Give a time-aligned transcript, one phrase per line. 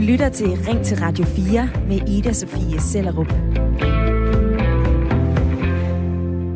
[0.00, 3.32] lytter til Ring til Radio 4 med Ida Sofie Sellerup.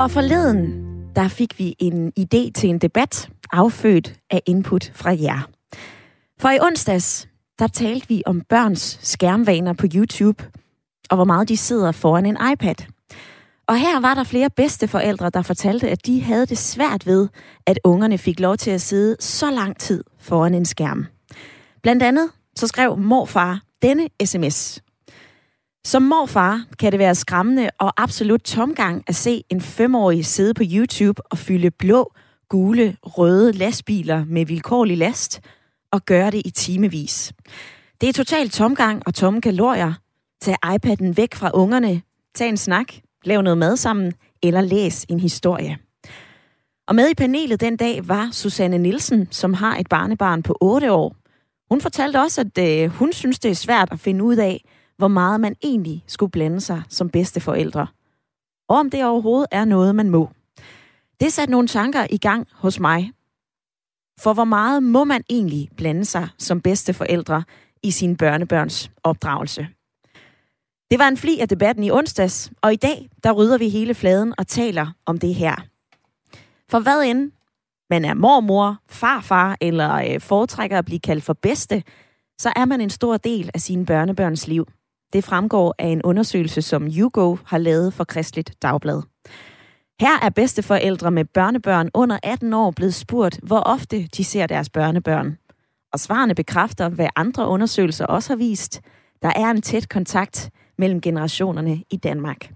[0.00, 0.84] Og forleden,
[1.16, 5.48] der fik vi en idé til en debat, affødt af input fra jer.
[6.40, 7.28] For i onsdags,
[7.58, 10.44] der talte vi om børns skærmvaner på YouTube,
[11.10, 12.86] og hvor meget de sidder foran en iPad.
[13.66, 17.28] Og her var der flere bedsteforældre, der fortalte, at de havde det svært ved,
[17.66, 21.06] at ungerne fik lov til at sidde så lang tid foran en skærm.
[21.82, 24.82] Blandt andet så skrev morfar denne sms.
[25.84, 30.62] Som morfar kan det være skræmmende og absolut tomgang at se en femårig sidde på
[30.66, 32.12] YouTube og fylde blå,
[32.48, 35.40] gule, røde lastbiler med vilkårlig last
[35.92, 37.32] og gøre det i timevis.
[38.00, 39.92] Det er totalt tomgang og tomme kalorier.
[40.42, 42.02] Tag iPad'en væk fra ungerne,
[42.34, 42.86] tag en snak,
[43.24, 45.78] lav noget mad sammen eller læs en historie.
[46.88, 50.92] Og med i panelet den dag var Susanne Nielsen, som har et barnebarn på 8
[50.92, 51.16] år.
[51.74, 54.64] Hun fortalte også, at øh, hun synes, det er svært at finde ud af,
[54.96, 57.86] hvor meget man egentlig skulle blande sig som bedsteforældre.
[58.68, 60.30] Og om det overhovedet er noget, man må.
[61.20, 63.12] Det satte nogle tanker i gang hos mig.
[64.20, 67.44] For hvor meget må man egentlig blande sig som bedsteforældre
[67.82, 69.68] i sin børnebørns opdragelse?
[70.90, 73.94] Det var en fli af debatten i onsdags, og i dag, der rydder vi hele
[73.94, 75.54] fladen og taler om det her.
[76.70, 77.32] For hvad end
[77.90, 81.82] man er mormor, farfar eller øh, foretrækker at blive kaldt for bedste,
[82.38, 84.66] så er man en stor del af sine børnebørns liv.
[85.12, 89.02] Det fremgår af en undersøgelse, som YouGo har lavet for Kristligt Dagblad.
[90.00, 94.70] Her er bedsteforældre med børnebørn under 18 år blevet spurgt, hvor ofte de ser deres
[94.70, 95.36] børnebørn.
[95.92, 98.80] Og svarene bekræfter, hvad andre undersøgelser også har vist.
[99.22, 102.50] Der er en tæt kontakt mellem generationerne i Danmark.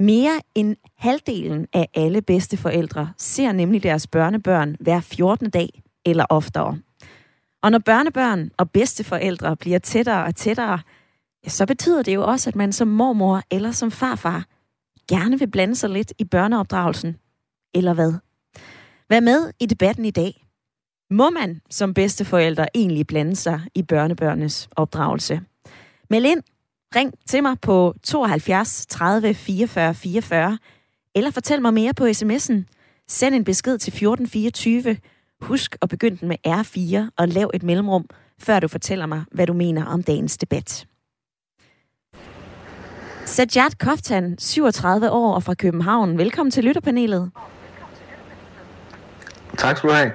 [0.00, 5.50] Mere end halvdelen af alle bedsteforældre ser nemlig deres børnebørn hver 14.
[5.50, 6.78] dag eller oftere.
[7.62, 10.80] Og når børnebørn og bedsteforældre bliver tættere og tættere,
[11.44, 14.44] ja, så betyder det jo også, at man som mormor eller som farfar
[15.08, 17.16] gerne vil blande sig lidt i børneopdragelsen.
[17.74, 18.12] Eller hvad?
[19.08, 20.44] Vær med i debatten i dag.
[21.10, 25.40] Må man som bedsteforældre egentlig blande sig i børnebørnenes opdragelse?
[26.10, 26.42] Meld ind
[26.96, 30.58] Ring til mig på 72 30 44 44,
[31.14, 32.54] eller fortæl mig mere på sms'en.
[33.08, 34.96] Send en besked til 1424.
[35.40, 38.04] Husk at begynde den med R4 og lav et mellemrum,
[38.38, 40.86] før du fortæller mig, hvad du mener om dagens debat.
[43.24, 46.18] Sajad Koftan, 37 år og fra København.
[46.18, 47.30] Velkommen til lytterpanelet.
[49.58, 50.12] Tak skal du have.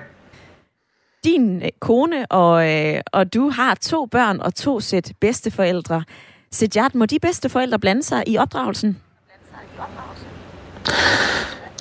[1.24, 6.04] Din øh, kone og, øh, og du har to børn og to sæt bedsteforældre.
[6.54, 8.98] Sejat, må de bedste forældre blande sig i opdragelsen?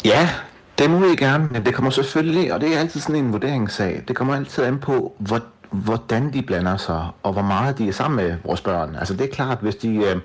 [0.05, 0.31] Ja,
[0.79, 4.05] det må vi gerne, men det kommer selvfølgelig, og det er altid sådan en vurderingssag,
[4.09, 5.41] det kommer altid an på, hvor
[5.73, 8.97] hvordan de blander sig, og hvor meget de er sammen med vores børn.
[8.99, 10.17] Altså det er klart, hvis de, øh,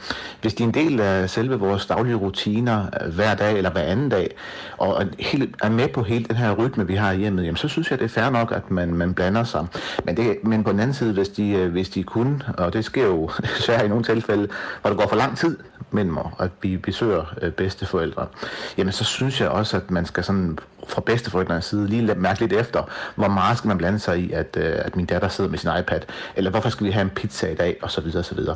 [0.41, 3.81] hvis de er en del af selve vores daglige rutiner øh, hver dag eller hver
[3.81, 4.35] anden dag,
[4.77, 7.91] og helt, er med på hele den her rytme, vi har hjemme, jamen, så synes
[7.91, 9.65] jeg, det er fair nok, at man, man blander sig.
[10.03, 12.85] Men, det, men på den anden side, hvis de, øh, hvis de kun, og det
[12.85, 14.47] sker jo desværre i nogle tilfælde,
[14.81, 15.57] hvor det går for lang tid
[15.91, 18.27] mellem at vi besøger øh, bedsteforældre,
[18.77, 22.53] jamen så synes jeg også, at man skal sådan fra bedsteforældrenes side lige mærke lidt
[22.53, 22.83] efter,
[23.15, 25.69] hvor meget skal man blande sig i, at, øh, at min datter sidder med sin
[25.79, 26.01] iPad,
[26.35, 28.55] eller hvorfor skal vi have en pizza i dag, og så videre, og så videre.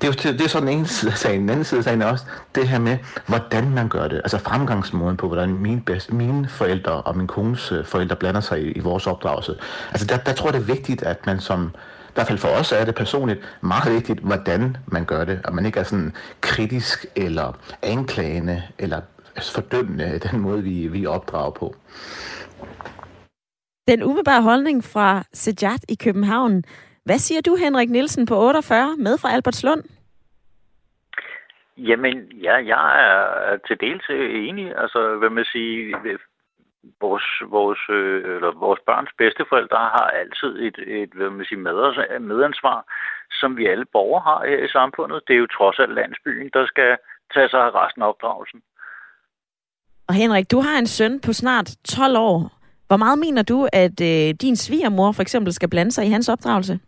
[0.00, 1.40] Det er jo det er sådan en ene side af sagen.
[1.40, 4.16] Den anden side af sagen er også det her med, hvordan man gør det.
[4.16, 8.62] Altså fremgangsmåden på, hvordan mine, bedste, mine forældre og min kones øh, forældre blander sig
[8.62, 9.54] i, i vores opdragelse.
[9.90, 11.70] Altså der, der tror jeg, det er vigtigt, at man som
[12.08, 15.54] i hvert fald for os er det personligt meget vigtigt, hvordan man gør det, og
[15.54, 19.00] man ikke er sådan kritisk eller anklagende eller
[19.42, 21.74] fordømmende den måde, vi, vi opdrager på.
[23.88, 26.64] Den umiddelbare holdning fra Sejat i København.
[27.04, 29.82] Hvad siger du, Henrik Nielsen på 48, med fra Albertslund?
[31.76, 34.06] Jamen, ja, jeg er til dels
[34.48, 34.76] enig.
[34.78, 35.96] Altså, hvad man sige,
[37.00, 41.66] vores, vores, øh, eller vores børns bedsteforældre har altid et, et hvad man sige,
[42.20, 42.84] medansvar,
[43.40, 45.22] som vi alle borgere har her i samfundet.
[45.26, 46.96] Det er jo trods alt landsbyen, der skal
[47.34, 48.62] tage sig af resten af opdragelsen.
[50.08, 52.52] Og Henrik, du har en søn på snart 12 år.
[52.88, 56.28] Hvor meget mener du, at øh, din svigermor for eksempel skal blande sig i hans
[56.28, 56.78] opdragelse?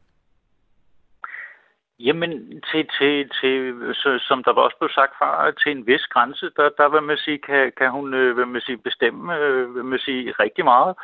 [2.01, 2.31] Jamen,
[2.71, 3.53] til, til, til,
[3.95, 7.03] så, som der var også blev sagt før, til en vis grænse, der, der vil
[7.03, 10.65] man sige, kan, kan hun øh, vil man sige, bestemme øh, vil man sige, rigtig
[10.65, 10.97] meget.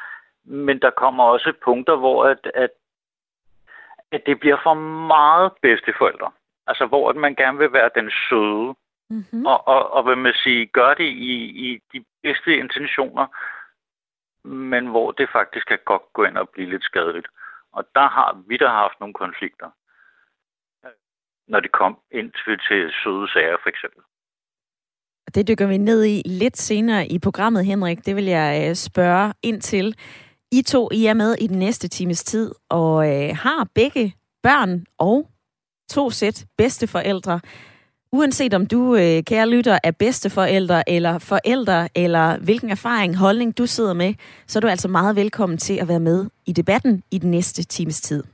[0.44, 2.70] Men der kommer også punkter, hvor at, at,
[4.12, 4.74] at det bliver for
[5.14, 6.30] meget bedsteforældre.
[6.66, 8.74] Altså, hvor at man gerne vil være den søde.
[9.10, 9.46] Mm-hmm.
[9.46, 11.34] Og, og, og vil man sige, gør det i,
[11.66, 13.26] i de bedste intentioner,
[14.48, 17.26] men hvor det faktisk kan godt gå ind og blive lidt skadeligt.
[17.72, 19.70] Og der har vi der haft nogle konflikter.
[21.48, 24.02] når de kom ind til, til søde sager, for eksempel.
[25.34, 28.06] Det dykker vi ned i lidt senere i programmet, Henrik.
[28.06, 29.96] Det vil jeg øh, spørge ind til.
[30.52, 34.86] I to, I er med i den næste times tid, og øh, har begge børn
[34.98, 35.30] og
[35.90, 37.40] to sæt bedsteforældre.
[38.14, 43.66] Uanset om du, øh, kære lytter, er bedsteforældre eller forældre, eller hvilken erfaring, holdning du
[43.66, 44.14] sidder med,
[44.46, 47.62] så er du altså meget velkommen til at være med i debatten i den næste
[47.62, 48.24] times tid.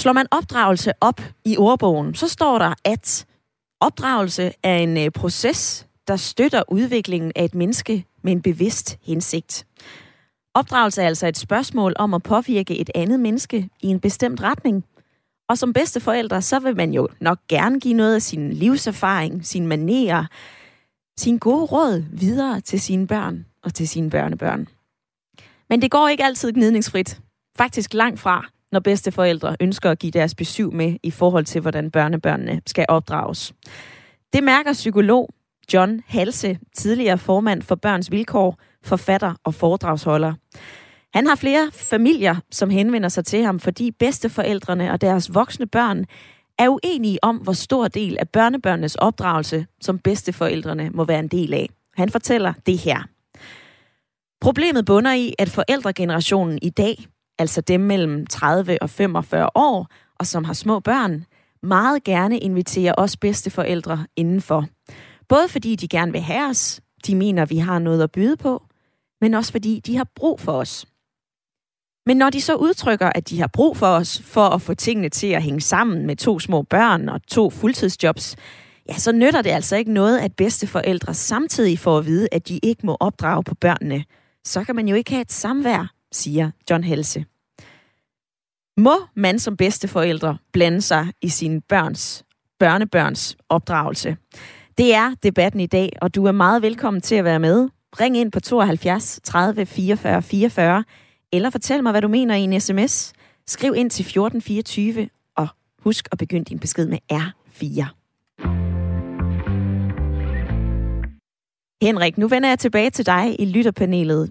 [0.00, 3.26] Slår man opdragelse op i ordbogen, så står der, at
[3.80, 9.66] opdragelse er en øh, proces, der støtter udviklingen af et menneske med en bevidst hensigt.
[10.54, 14.84] Opdragelse er altså et spørgsmål om at påvirke et andet menneske i en bestemt retning.
[15.48, 19.46] Og som bedste forældre, så vil man jo nok gerne give noget af sin livserfaring,
[19.46, 20.24] sine manerer,
[21.18, 24.68] sin gode råd videre til sine børn og til sine børnebørn.
[25.70, 27.20] Men det går ikke altid gnidningsfrit.
[27.56, 31.60] Faktisk langt fra, når bedste forældre ønsker at give deres besøg med i forhold til,
[31.60, 33.52] hvordan børnebørnene skal opdrages.
[34.32, 35.30] Det mærker psykolog
[35.74, 40.34] John Halse, tidligere formand for Børns Vilkår, forfatter og foredragsholder.
[41.14, 46.04] Han har flere familier, som henvender sig til ham, fordi bedsteforældrene og deres voksne børn
[46.58, 51.54] er uenige om, hvor stor del af børnebørnenes opdragelse, som bedsteforældrene må være en del
[51.54, 51.68] af.
[51.96, 53.02] Han fortæller det her.
[54.40, 57.04] Problemet bunder i, at forældregenerationen i dag,
[57.38, 59.86] altså dem mellem 30 og 45 år,
[60.18, 61.24] og som har små børn,
[61.62, 64.66] meget gerne inviterer os bedsteforældre indenfor.
[65.28, 68.62] Både fordi de gerne vil have os, de mener, vi har noget at byde på,
[69.20, 70.86] men også fordi de har brug for os.
[72.06, 75.08] Men når de så udtrykker, at de har brug for os for at få tingene
[75.08, 78.36] til at hænge sammen med to små børn og to fuldtidsjobs,
[78.88, 82.60] ja, så nytter det altså ikke noget, at bedsteforældre samtidig får at vide, at de
[82.62, 84.04] ikke må opdrage på børnene.
[84.44, 87.24] Så kan man jo ikke have et samvær, siger John Helse.
[88.76, 92.24] Må man som bedsteforældre blande sig i sine børns,
[92.58, 94.16] børnebørns opdragelse?
[94.78, 97.68] Det er debatten i dag, og du er meget velkommen til at være med.
[98.00, 100.84] Ring ind på 72 30 44 44,
[101.36, 103.12] eller fortæl mig, hvad du mener i en sms.
[103.46, 105.48] Skriv ind til 1424, og
[105.78, 107.84] husk at begynde din besked med R4.
[111.82, 114.30] Henrik, nu vender jeg tilbage til dig i lytterpanelet.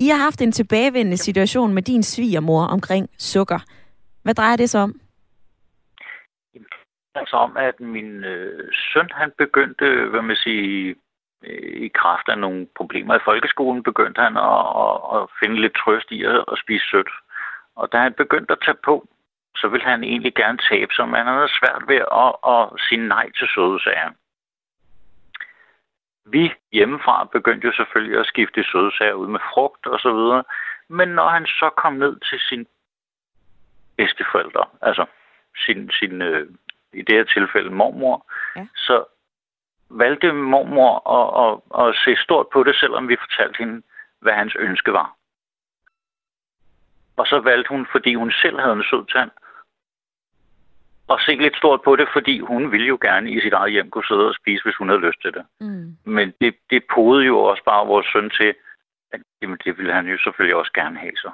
[0.00, 3.58] I har haft en tilbagevendende situation med din svigermor omkring sukker.
[4.22, 5.00] Hvad drejer det sig om?
[7.14, 10.94] Altså om, at min øh, søn, han begyndte, hvad man siger,
[11.86, 16.10] i kraft af nogle problemer i folkeskolen, begyndte han at, at, at finde lidt trøst
[16.10, 17.10] i at, at spise sødt.
[17.76, 19.08] Og da han begyndte at tage på,
[19.56, 23.08] så ville han egentlig gerne tabe sig, men han havde svært ved at, at sige
[23.08, 24.10] nej til søde sager.
[26.26, 30.44] Vi hjemmefra begyndte jo selvfølgelig at skifte søde sager ud med frugt og så videre.
[30.88, 32.66] Men når han så kom ned til sin
[33.96, 35.06] bedsteforældre, altså
[35.56, 36.48] sin, sin øh,
[36.92, 38.26] i det her tilfælde mormor,
[38.56, 38.66] ja.
[38.76, 39.04] så
[39.98, 43.82] valgte mormor at, at, at se stort på det, selvom vi fortalte hende,
[44.20, 45.16] hvad hans ønske var.
[47.16, 49.30] Og så valgte hun, fordi hun selv havde en sød tand,
[51.10, 53.90] at se lidt stort på det, fordi hun ville jo gerne i sit eget hjem
[53.90, 55.44] kunne sidde og spise, hvis hun havde lyst til det.
[55.60, 55.96] Mm.
[56.04, 58.54] Men det, det podede jo også bare vores søn til,
[59.12, 61.30] at jamen, det ville han jo selvfølgelig også gerne have så.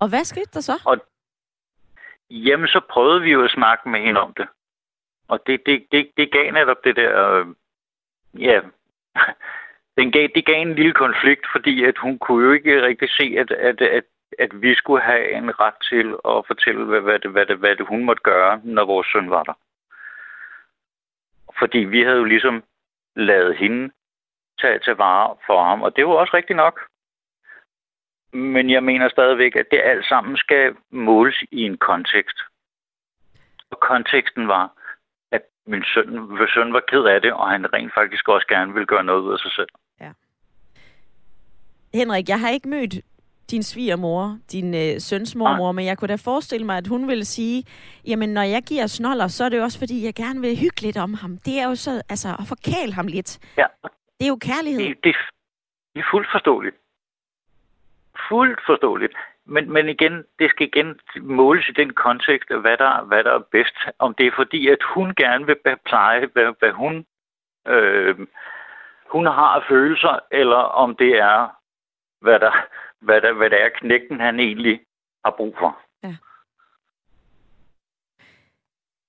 [0.00, 0.82] Og hvad skete der så?
[0.86, 0.96] Og,
[2.30, 4.48] jamen, så prøvede vi jo at snakke med hende om det.
[5.32, 7.12] Og det, det, det, det gav netop det der...
[7.30, 7.46] Øh,
[8.38, 8.60] ja,
[9.98, 13.36] den gav, det gav en lille konflikt, fordi at hun kunne jo ikke rigtig se,
[13.38, 14.04] at, at, at,
[14.38, 17.76] at vi skulle have en ret til at fortælle, hvad, hvad, det, hvad, det, hvad
[17.76, 19.56] det hun måtte gøre, når vores søn var der.
[21.58, 22.64] Fordi vi havde jo ligesom
[23.16, 23.90] lavet hende
[24.60, 26.80] tage tage vare for ham, og det var også rigtigt nok.
[28.32, 32.38] Men jeg mener stadigvæk, at det alt sammen skal måles i en kontekst.
[33.70, 34.72] Og konteksten var,
[35.66, 36.06] min søn,
[36.54, 39.32] søn var ked af det, og han rent faktisk også gerne vil gøre noget ud
[39.32, 39.68] af sig selv.
[40.00, 40.10] Ja.
[41.94, 42.94] Henrik, jeg har ikke mødt
[43.50, 45.72] din svigermor, din øh, søns mormor, ja.
[45.72, 47.64] men jeg kunne da forestille mig, at hun ville sige,
[48.06, 50.80] jamen når jeg giver snoller, så er det jo også fordi, jeg gerne vil hygge
[50.82, 51.38] lidt om ham.
[51.46, 53.38] Det er jo så, altså at forkæle ham lidt.
[53.56, 53.66] Ja.
[54.18, 54.80] Det er jo kærlighed.
[54.80, 55.16] Det, det,
[55.94, 56.76] det er fuldt forståeligt.
[58.28, 59.16] Fuldt forståeligt.
[59.46, 63.32] Men, men igen, det skal igen måles i den kontekst af, hvad der, hvad der
[63.34, 63.74] er bedst.
[63.98, 67.06] Om det er fordi, at hun gerne vil pleje, hvad, hvad hun,
[67.66, 68.18] øh,
[69.08, 71.48] hun har af følelser, eller om det er,
[72.20, 72.52] hvad der,
[73.00, 74.80] hvad der, hvad der er knægten, han egentlig
[75.24, 75.78] har brug for.
[76.02, 76.16] Ja.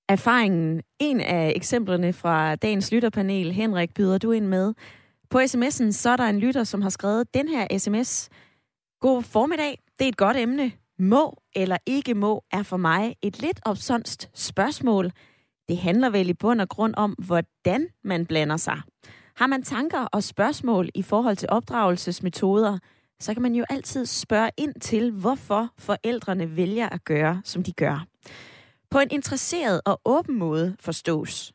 [0.08, 4.74] Erfaringen, en af eksemplerne fra dagens lytterpanel, Henrik, byder du ind med.
[5.30, 8.30] På sms'en så er der en lytter, som har skrevet den her sms.
[9.00, 9.83] God formiddag.
[9.98, 10.72] Det er et godt emne.
[10.98, 15.12] må eller ikke må er for mig et lidt opsonst spørgsmål.
[15.68, 18.80] Det handler vel i bund og grund om, hvordan man blander sig.
[19.36, 22.78] Har man tanker og spørgsmål i forhold til opdragelsesmetoder,
[23.20, 27.72] så kan man jo altid spørge ind til, hvorfor forældrene vælger at gøre, som de
[27.72, 28.06] gør.
[28.90, 31.52] På en interesseret og åben måde forstås.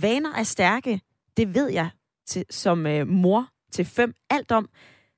[0.00, 1.00] Vaner er stærke,
[1.36, 1.90] det ved jeg
[2.26, 4.68] til, som øh, mor til fem alt om,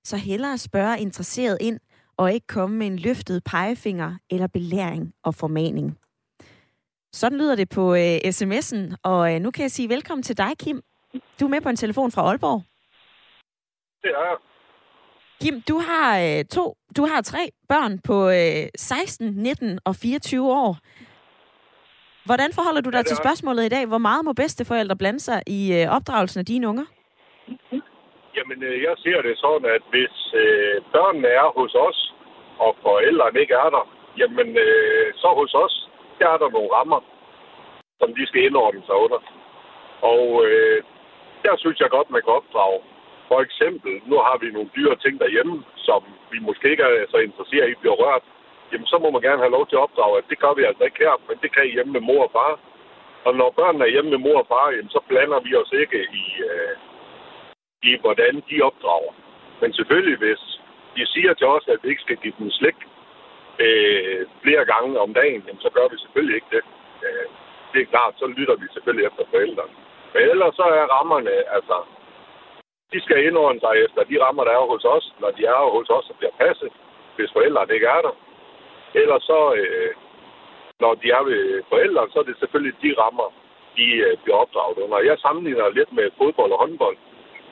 [0.05, 1.81] så hellere spørge interesseret ind,
[2.21, 5.99] og ikke komme med en løftet pegefinger eller belæring og formaning.
[7.13, 10.53] Sådan lyder det på øh, sms'en, og øh, nu kan jeg sige velkommen til dig,
[10.59, 10.83] Kim.
[11.41, 12.63] Du er med på en telefon fra Aalborg.
[14.03, 14.37] Det er jeg.
[15.43, 20.53] Kim, du har øh, to, du har tre børn på øh, 16, 19 og 24
[20.53, 20.79] år.
[22.25, 23.87] Hvordan forholder du dig ja, til spørgsmålet i dag?
[23.87, 26.85] Hvor meget må bedsteforældre blande sig i øh, opdragelsen af dine unger?
[28.37, 32.10] Jamen, øh, jeg ser det sådan, at hvis øh, børnene er hos os,
[32.65, 33.85] og forældrene ikke er der,
[34.21, 35.75] jamen øh, så hos os,
[36.19, 37.01] der er der nogle rammer,
[38.01, 39.21] som de skal indordne sig under.
[40.15, 40.83] Og øh,
[41.45, 42.81] der synes jeg godt, man kan opdrage.
[43.29, 46.01] For eksempel, nu har vi nogle dyre ting derhjemme, som
[46.33, 48.25] vi måske ikke er så interesseret i bliver rørt.
[48.73, 50.85] Jamen, så må man gerne have lov til at opdrage, at det gør vi altså
[50.85, 52.53] ikke her, men det kan I hjemme med mor og far.
[53.27, 56.01] Og når børnene er hjemme med mor og far, jamen, så blander vi os ikke
[56.23, 56.75] i, øh,
[57.83, 59.13] i, hvordan de opdrager.
[59.61, 60.60] Men selvfølgelig, hvis
[60.97, 62.79] de siger til os, at vi ikke skal give dem slik
[63.65, 66.65] øh, flere gange om dagen, jamen, så gør vi selvfølgelig ikke det.
[67.05, 67.27] Øh,
[67.73, 69.75] det er klart, så lytter vi selvfølgelig efter forældrene.
[70.15, 71.77] Men ellers så er rammerne, altså,
[72.93, 75.91] de skal indordne sig efter de rammer, der er hos os, når de er hos
[75.97, 76.73] os så bliver passet,
[77.17, 78.15] hvis forældrene ikke er der.
[78.95, 79.93] Ellers så, øh,
[80.81, 83.29] når de er ved forældrene, så er det selvfølgelig de rammer,
[83.77, 84.99] de øh, bliver opdraget under.
[84.99, 86.97] Jeg sammenligner lidt med fodbold og håndbold.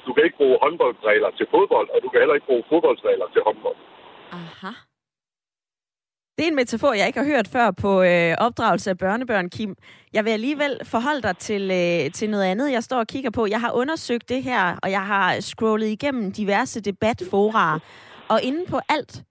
[0.06, 3.42] Du kan ikke bruge håndboldregler til fodbold, og du kan heller ikke bruge fodboldsregler til
[3.46, 3.78] håndbold.
[4.32, 4.72] Aha.
[6.38, 9.76] Det er en metafor, jeg ikke har hørt før på øh, opdragelse af børnebørn, Kim.
[10.12, 13.46] Jeg vil alligevel forholde dig til, øh, til noget andet, jeg står og kigger på.
[13.46, 17.80] Jeg har undersøgt det her, og jeg har scrollet igennem diverse debatfora.
[18.28, 19.22] Og inde på alt,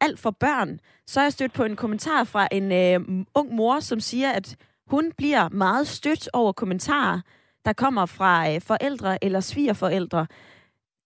[0.00, 3.80] alt for børn, så har jeg stødt på en kommentar fra en øh, ung mor,
[3.80, 4.56] som siger, at
[4.86, 7.20] hun bliver meget stødt over kommentarer,
[7.64, 10.26] der kommer fra øh, forældre eller svigerforældre.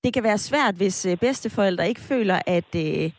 [0.04, 3.10] Det kan være svært, hvis øh, bedsteforældre ikke føler, at, øh,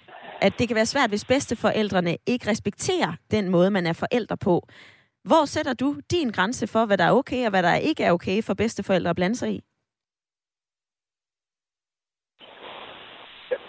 [0.42, 4.68] at det kan være svært, hvis bedsteforældrene ikke respekterer den måde, man er forældre på.
[5.24, 8.12] Hvor sætter du din grænse for, hvad der er okay og hvad der ikke er
[8.12, 9.62] okay for bedsteforældre at blande sig i?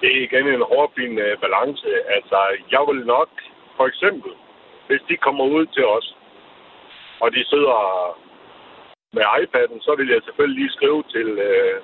[0.00, 1.88] Det er igen en hårdfin uh, øh, balance.
[2.16, 2.38] Altså,
[2.74, 3.30] jeg vil nok,
[3.76, 4.32] for eksempel,
[4.88, 6.16] hvis de kommer ud til os,
[7.20, 7.78] og de sidder
[9.16, 11.76] med iPad'en, så vil jeg selvfølgelig lige skrive til, øh,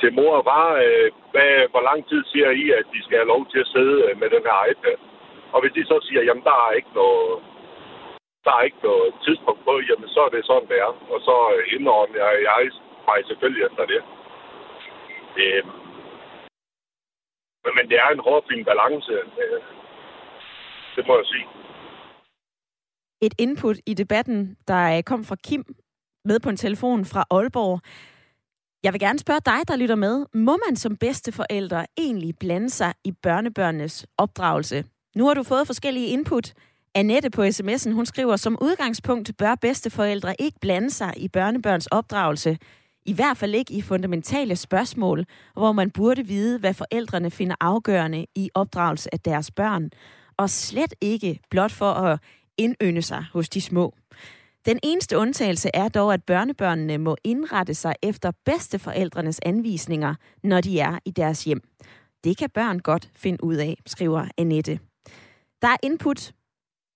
[0.00, 3.32] til mor og far, øh, hvad, hvor lang tid siger I, at de skal have
[3.34, 4.98] lov til at sidde øh, med den her iPad.
[5.52, 7.42] Og hvis de så siger, jamen der er ikke noget,
[8.44, 10.92] der er ikke noget tidspunkt på, jamen så er det sådan, det er.
[11.12, 12.70] Og så øh, indordner jeg, jeg
[13.08, 14.02] mig selvfølgelig efter det.
[15.42, 15.64] Øh,
[17.76, 19.12] men det er en hårfin balance.
[19.42, 19.60] Øh,
[20.96, 21.46] det må jeg sige
[23.22, 25.64] et input i debatten, der øh, kom fra Kim
[26.24, 27.80] med på en telefon fra Aalborg.
[28.84, 30.26] Jeg vil gerne spørge dig, der lytter med.
[30.34, 34.84] Må man som bedsteforældre egentlig blande sig i børnebørnenes opdragelse?
[35.16, 36.52] Nu har du fået forskellige input.
[36.94, 42.58] Annette på sms'en, hun skriver, som udgangspunkt bør bedsteforældre ikke blande sig i børnebørns opdragelse.
[43.06, 45.24] I hvert fald ikke i fundamentale spørgsmål,
[45.54, 49.90] hvor man burde vide, hvad forældrene finder afgørende i opdragelse af deres børn.
[50.36, 52.18] Og slet ikke blot for at
[52.58, 53.94] indønde sig hos de små.
[54.66, 60.80] Den eneste undtagelse er dog, at børnebørnene må indrette sig efter bedsteforældrenes anvisninger, når de
[60.80, 61.60] er i deres hjem.
[62.24, 64.78] Det kan børn godt finde ud af, skriver Annette.
[65.62, 66.32] Der er input.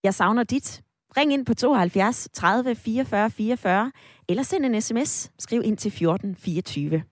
[0.04, 0.82] Jeg savner dit.
[1.16, 3.92] Ring ind på 72 30 44 44,
[4.28, 5.30] eller send en sms.
[5.38, 7.02] Skriv ind til 14 24.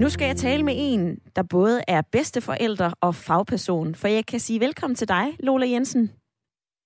[0.00, 4.40] Nu skal jeg tale med en, der både er bedsteforælder og fagperson, for jeg kan
[4.40, 6.10] sige velkommen til dig, Lola Jensen.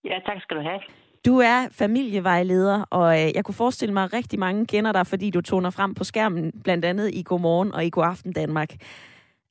[0.04, 0.80] Ja, tak skal du have.
[1.26, 5.30] Du er familievejleder, og øh, jeg kunne forestille mig, at rigtig mange kender dig, fordi
[5.30, 8.74] du toner frem på skærmen, blandt andet i Godmorgen og i Godaften Danmark.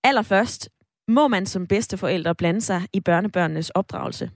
[0.04, 0.70] Allerførst,
[1.08, 4.30] må man som bedsteforælder blande sig i børnebørnenes opdragelse?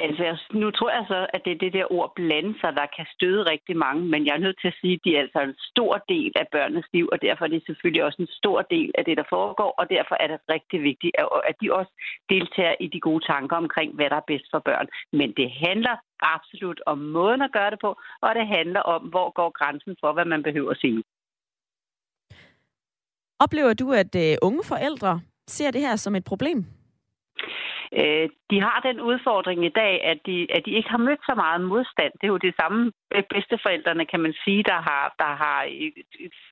[0.00, 3.06] Altså, nu tror jeg så, at det er det der ord blande sig, der kan
[3.14, 5.56] støde rigtig mange, men jeg er nødt til at sige, at de er altså en
[5.70, 9.04] stor del af børnenes liv, og derfor er det selvfølgelig også en stor del af
[9.04, 11.12] det, der foregår, og derfor er det rigtig vigtigt,
[11.48, 11.92] at de også
[12.28, 14.86] deltager i de gode tanker omkring, hvad der er bedst for børn.
[15.12, 19.30] Men det handler absolut om måden at gøre det på, og det handler om, hvor
[19.30, 21.02] går grænsen for, hvad man behøver at sige.
[23.40, 26.64] Oplever du, at øh, unge forældre ser det her som et problem?
[27.92, 31.34] Øh, de har den udfordring i dag, at de, at de ikke har mødt så
[31.34, 32.12] meget modstand.
[32.12, 35.92] Det er jo det samme øh, bedsteforældrene, kan man sige, der har, der har øh,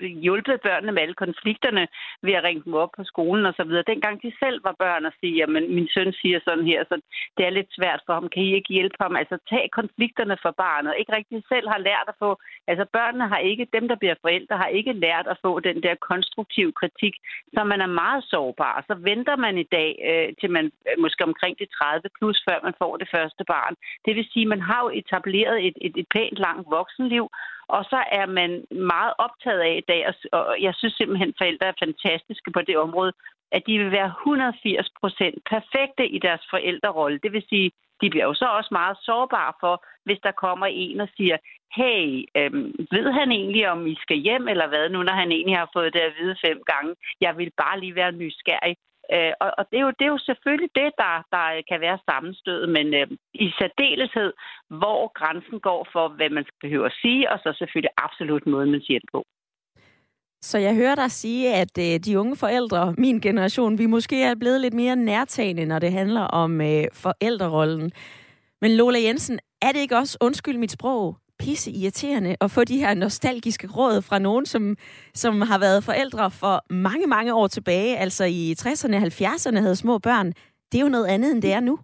[0.00, 1.88] øh, hjulpet børnene med alle konflikterne
[2.22, 3.72] ved at ringe dem op på skolen osv.
[3.92, 7.00] Dengang de selv var børn og sige, at min søn siger sådan her, så
[7.36, 8.28] det er lidt svært for ham.
[8.28, 9.16] Kan I ikke hjælpe ham?
[9.16, 10.94] Altså tag konflikterne for barnet.
[10.98, 12.30] Ikke rigtig selv har lært at få,
[12.66, 15.94] altså børnene har ikke, dem der bliver forældre, har ikke lært at få den der
[15.94, 17.14] konstruktive kritik,
[17.54, 18.84] så man er meget sårbar.
[18.88, 22.58] Så venter man i dag, øh, til man øh, måske omkring de 30 plus, før
[22.66, 23.74] man får det første barn.
[24.04, 27.24] Det vil sige, at man har jo etableret et, et, et pænt langt voksenliv,
[27.68, 30.02] og så er man meget optaget af i dag,
[30.32, 33.12] og jeg synes simpelthen, at forældre er fantastiske på det område,
[33.52, 37.18] at de vil være 180 procent perfekte i deres forældrerolle.
[37.22, 41.00] Det vil sige, de bliver jo så også meget sårbare for, hvis der kommer en
[41.00, 41.36] og siger,
[41.78, 42.02] hey,
[42.36, 45.70] øhm, ved han egentlig, om I skal hjem, eller hvad nu, når han egentlig har
[45.72, 46.94] fået det at vide fem gange?
[47.20, 48.76] Jeg vil bare lige være nysgerrig.
[49.12, 51.80] Øh, og og det, er jo, det er jo selvfølgelig det, der, der øh, kan
[51.80, 54.32] være sammenstød, men øh, i særdeleshed,
[54.80, 58.82] hvor grænsen går for, hvad man behøver at sige, og så selvfølgelig absolut måden, man
[58.86, 59.24] siger det på.
[60.50, 64.34] Så jeg hører dig sige, at øh, de unge forældre, min generation, vi måske er
[64.34, 67.92] blevet lidt mere nærtagende, når det handler om øh, forældrerollen.
[68.60, 72.78] Men Lola Jensen, er det ikke også, undskyld mit sprog, pisse irriterende at få de
[72.78, 74.76] her nostalgiske råd fra nogen, som,
[75.14, 79.76] som har været forældre for mange, mange år tilbage, altså i 60'erne og 70'erne havde
[79.76, 80.28] små børn.
[80.72, 81.78] Det er jo noget andet, end det er nu.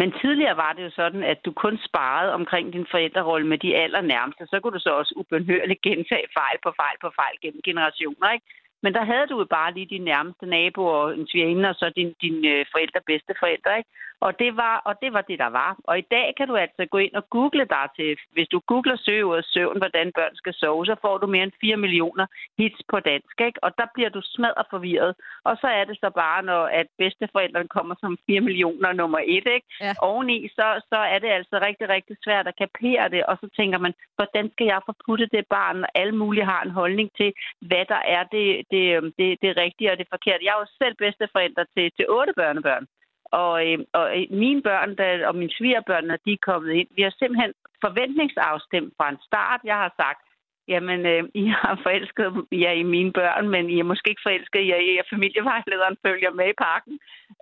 [0.00, 3.76] Men tidligere var det jo sådan, at du kun sparede omkring din forældrerolle med de
[3.84, 4.46] allernærmeste.
[4.46, 8.28] Så kunne du så også ubenhørligt gentage fejl på fejl på fejl gennem generationer.
[8.34, 8.46] Ikke?
[8.82, 11.86] Men der havde du jo bare lige din nærmeste nabo og en svigerinde, og så
[11.96, 13.90] din, din øh, forældre, bedste forældre, ikke?
[14.20, 15.76] Og det, var, og det var det, der var.
[15.84, 18.96] Og i dag kan du altså gå ind og google dig til, hvis du googler
[18.96, 22.26] søgeordet søvn, hvordan børn skal sove, så får du mere end 4 millioner
[22.58, 23.64] hits på dansk, ikke?
[23.64, 25.14] Og der bliver du smadret forvirret.
[25.44, 29.46] Og så er det så bare, når at bedsteforældrene kommer som 4 millioner nummer et,
[29.56, 29.66] ikke?
[29.80, 29.92] Ja.
[30.02, 33.78] Oveni, så, så er det altså rigtig, rigtig svært at kapere det, og så tænker
[33.78, 37.84] man, hvordan skal jeg forputte det barn, og alle mulige har en holdning til, hvad
[37.88, 40.44] der er det, det, det, det rigtige og det forkerte.
[40.44, 42.86] Jeg er jo selv bedsteforældre til, til otte børnebørn.
[43.26, 46.88] Øhm, og, øh, og mine børn der, og mine svigerbørn, når de er kommet ind,
[46.96, 47.52] vi har simpelthen
[47.84, 49.60] forventningsafstemt fra en start.
[49.64, 50.22] Jeg har sagt,
[50.68, 54.60] jamen, øh, I har forelsket jer i mine børn, men I er måske ikke forelsket
[54.60, 56.98] i jer, at familievejlederen følger med i parken.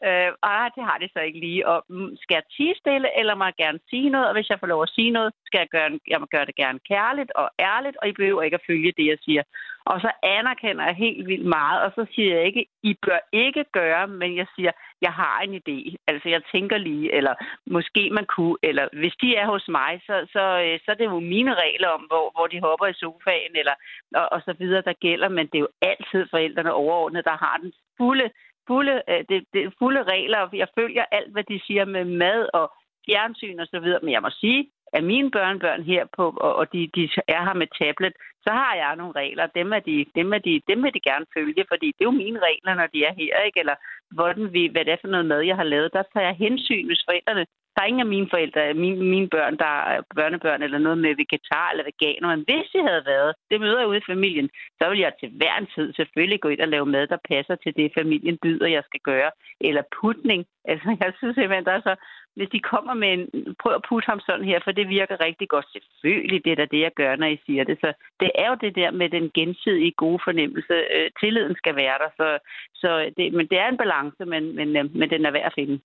[0.06, 1.68] Øh, ah, det har det så ikke lige.
[1.68, 4.28] Og mm, skal jeg tige stille, eller må jeg gerne sige noget?
[4.28, 6.54] Og hvis jeg får lov at sige noget, skal jeg gøre, jeg må gøre det
[6.54, 9.42] gerne kærligt og ærligt, og I behøver ikke at følge det, jeg siger.
[9.86, 13.64] Og så anerkender jeg helt vildt meget, og så siger jeg ikke, I bør ikke
[13.72, 15.78] gøre, men jeg siger, jeg har en idé.
[16.06, 17.34] Altså, jeg tænker lige, eller
[17.66, 21.04] måske man kunne, eller hvis de er hos mig, så, så, øh, så er det
[21.04, 23.74] jo mine regler om, hvor, hvor de hopper i sofaen, eller,
[24.14, 27.56] og, og så videre, der gælder, men det er jo altid forældrene overordnet, der har
[27.62, 28.30] den fulde,
[28.66, 30.48] fulde, øh, det, det, fulde regler.
[30.52, 32.72] Jeg følger alt, hvad de siger med mad og
[33.06, 36.24] fjernsyn og så videre, men jeg må sige, af mine børnebørn her på,
[36.60, 37.02] og de, de
[37.36, 39.46] er her med tablet, så har jeg nogle regler.
[39.58, 42.22] Dem, er de, dem, er de, dem vil de gerne følge, fordi det er jo
[42.24, 43.60] mine regler, når de er her, ikke?
[43.60, 43.76] Eller
[44.16, 45.92] hvordan vi, hvad det er for noget mad, jeg har lavet.
[45.92, 49.56] Der tager jeg hensyn, hvis forældrene der er ingen af mine forældre, mine, mine børn,
[49.64, 52.28] der er børnebørn eller noget med vegetar eller veganer.
[52.36, 55.30] Men hvis jeg havde været, det møder jeg ude i familien, så vil jeg til
[55.38, 58.68] hver en tid selvfølgelig gå ind og lave mad, der passer til det, familien byder,
[58.76, 59.30] jeg skal gøre.
[59.60, 60.46] Eller putning.
[60.70, 61.94] Altså, jeg synes simpelthen, der er så
[62.36, 63.24] hvis de kommer med en,
[63.62, 65.66] prøv at putte ham sådan her, for det virker rigtig godt.
[65.72, 67.76] Selvfølgelig, det er da det, jeg gør, når I siger det.
[67.80, 70.74] Så det er jo det der med den gensidige gode fornemmelse.
[70.94, 72.10] Øh, tilliden skal være der.
[72.20, 72.28] Så,
[72.74, 75.58] så det, men det er en balance, men, men, øh, men den er værd at
[75.60, 75.80] finde.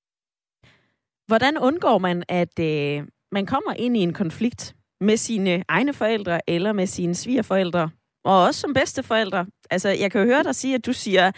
[1.27, 6.39] Hvordan undgår man, at øh, man kommer ind i en konflikt med sine egne forældre
[6.47, 7.89] eller med sine svigerforældre,
[8.23, 9.45] og også som bedsteforældre?
[9.71, 11.31] Altså, jeg kan jo høre dig sige, at du siger,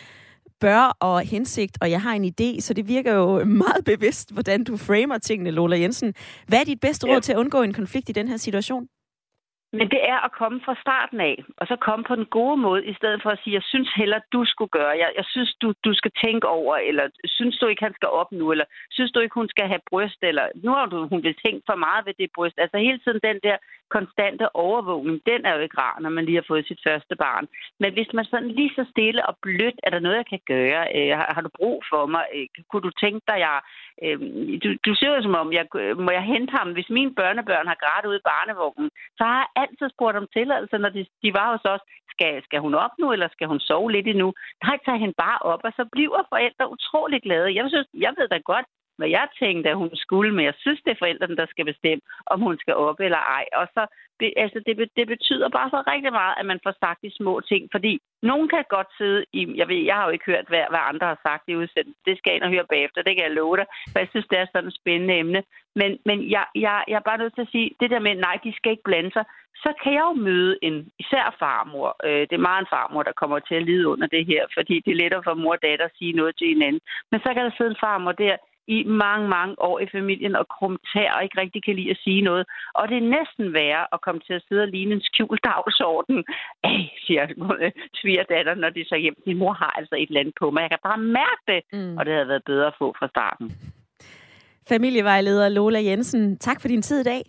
[0.62, 4.64] bør og hensigt, og jeg har en idé, så det virker jo meget bevidst, hvordan
[4.64, 6.14] du framer tingene, Lola Jensen.
[6.48, 7.20] Hvad er dit bedste råd ja.
[7.20, 8.88] til at undgå en konflikt i den her situation?
[9.74, 12.86] Men det er at komme fra starten af, og så komme på den gode måde,
[12.86, 14.94] i stedet for at sige, jeg synes heller, du skulle gøre.
[15.04, 18.32] Jeg, jeg synes, du, du skal tænke over, eller synes du ikke, han skal op
[18.32, 21.36] nu, eller synes du ikke, hun skal have bryst, eller nu har du, hun vil
[21.46, 22.58] tænke for meget ved det bryst.
[22.60, 23.58] Altså hele tiden den der
[23.98, 27.46] konstante overvågning, den er jo ikke rar, når man lige har fået sit første barn.
[27.80, 30.82] Men hvis man sådan lige så stille og blødt, er der noget, jeg kan gøre?
[30.98, 32.24] Øh, har, har du brug for mig?
[32.36, 33.60] Øh, kunne du tænke dig, jeg...
[34.06, 34.20] Øh,
[34.64, 36.70] du, du ser jo som om, jeg, øh, må jeg hente ham?
[36.74, 40.78] Hvis mine børnebørn har grædt ude i barnevognen, så har jeg altid spurgt om tilladelse,
[40.78, 41.84] når de, de var hos os.
[42.14, 44.34] Skal, skal hun op nu, eller skal hun sove lidt endnu?
[44.64, 47.56] Nej, tager hende bare op, og så bliver forældre utrolig glade.
[47.56, 48.66] Jeg, synes, jeg ved da godt,
[49.02, 52.02] hvad jeg tænkte, at hun skulle, men jeg synes, det er forældrene, der skal bestemme,
[52.34, 53.46] om hun skal op eller ej.
[53.60, 53.82] Og så,
[54.44, 57.64] altså, det, det betyder bare så rigtig meget, at man får sagt de små ting,
[57.72, 60.84] fordi nogen kan godt sidde i, jeg ved, jeg har jo ikke hørt, hvad, hvad
[60.92, 62.06] andre har sagt i udsendelsen.
[62.08, 64.28] Det skal jeg ind og høre bagefter, det kan jeg love dig, for jeg synes,
[64.32, 65.44] det er sådan et spændende emne.
[65.80, 68.36] Men, men jeg, jeg, jeg er bare nødt til at sige, det der med, nej,
[68.44, 69.26] de skal ikke blande sig,
[69.64, 71.90] så kan jeg jo møde en, især farmor.
[72.08, 74.76] Øh, det er meget en farmor, der kommer til at lide under det her, fordi
[74.86, 76.82] det er lettere for mor og datter at sige noget til hinanden.
[77.12, 78.36] Men så kan der sidde en farmor der
[78.68, 82.22] i mange, mange år i familien og krumtær og ikke rigtig kan lide at sige
[82.22, 82.46] noget.
[82.74, 86.18] Og det er næsten værre at komme til at sidde og ligne en skjult dagsorden.
[86.64, 87.24] Ej, siger
[88.02, 89.16] svigerdatter, når de så hjem.
[89.26, 90.62] Din mor har altså et eller andet på mig.
[90.62, 91.62] Jeg kan bare mærke det.
[91.74, 91.98] Mm.
[91.98, 93.48] Og det havde været bedre at få fra starten.
[94.70, 97.22] Familievejleder Lola Jensen, tak for din tid i dag.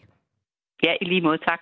[0.85, 1.39] Ja, i lige måde.
[1.39, 1.61] Tak.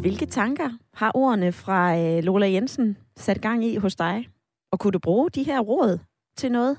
[0.00, 4.28] Hvilke tanker har ordene fra øh, Lola Jensen sat gang i hos dig?
[4.72, 5.98] Og kunne du bruge de her råd
[6.36, 6.78] til noget?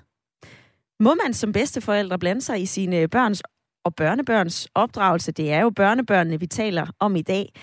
[1.00, 3.44] Må man som bedsteforældre blande sig i sine børns
[3.86, 5.32] og børnebørns opdragelse?
[5.32, 7.54] Det er jo børnebørnene, vi taler om i dag.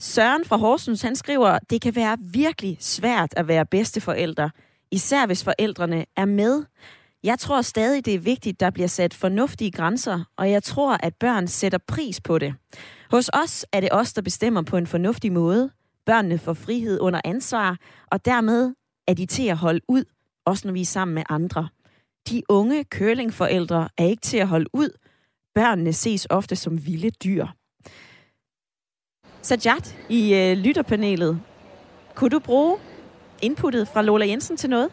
[0.00, 4.50] Søren fra Horsens, han skriver, det kan være virkelig svært at være bedsteforældre,
[4.90, 6.64] især hvis forældrene er med.
[7.24, 11.14] Jeg tror stadig, det er vigtigt, der bliver sat fornuftige grænser, og jeg tror, at
[11.14, 12.54] børn sætter pris på det.
[13.10, 15.70] Hos os er det os, der bestemmer på en fornuftig måde.
[16.08, 18.74] Børnene får frihed under ansvar, og dermed
[19.06, 20.04] er de til at holde ud,
[20.46, 21.68] også når vi er sammen med andre.
[22.28, 24.90] De unge curlingforældre er ikke til at holde ud.
[25.54, 27.46] Børnene ses ofte som vilde dyr.
[29.42, 31.40] Sajat i øh, lytterpanelet.
[32.14, 32.78] Kunne du bruge
[33.42, 34.90] inputtet fra Lola Jensen til noget?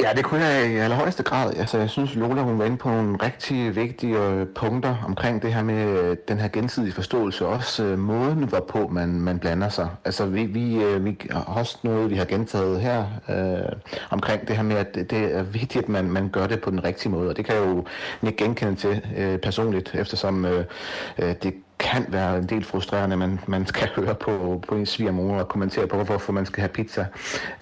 [0.00, 1.54] Ja, det kunne jeg i allerhøjeste grad.
[1.56, 5.54] Altså, jeg synes, Lola hun var inde på nogle rigtig vigtige øh, punkter omkring det
[5.54, 9.88] her med øh, den her gensidige forståelse, også øh, måden, hvorpå man, man blander sig.
[10.04, 13.72] Altså, vi, vi, øh, vi har også noget, vi har gentaget her øh,
[14.10, 16.84] omkring det her med, at det er vigtigt, at man, man gør det på den
[16.84, 17.84] rigtige måde, og det kan jeg jo
[18.22, 20.64] ikke genkende til øh, personligt, eftersom øh,
[21.18, 21.54] øh det
[21.94, 25.86] kan være en del frustrerende, men man skal høre på, på en svigermor og kommentere
[25.86, 27.06] på, hvorfor man skal have pizza.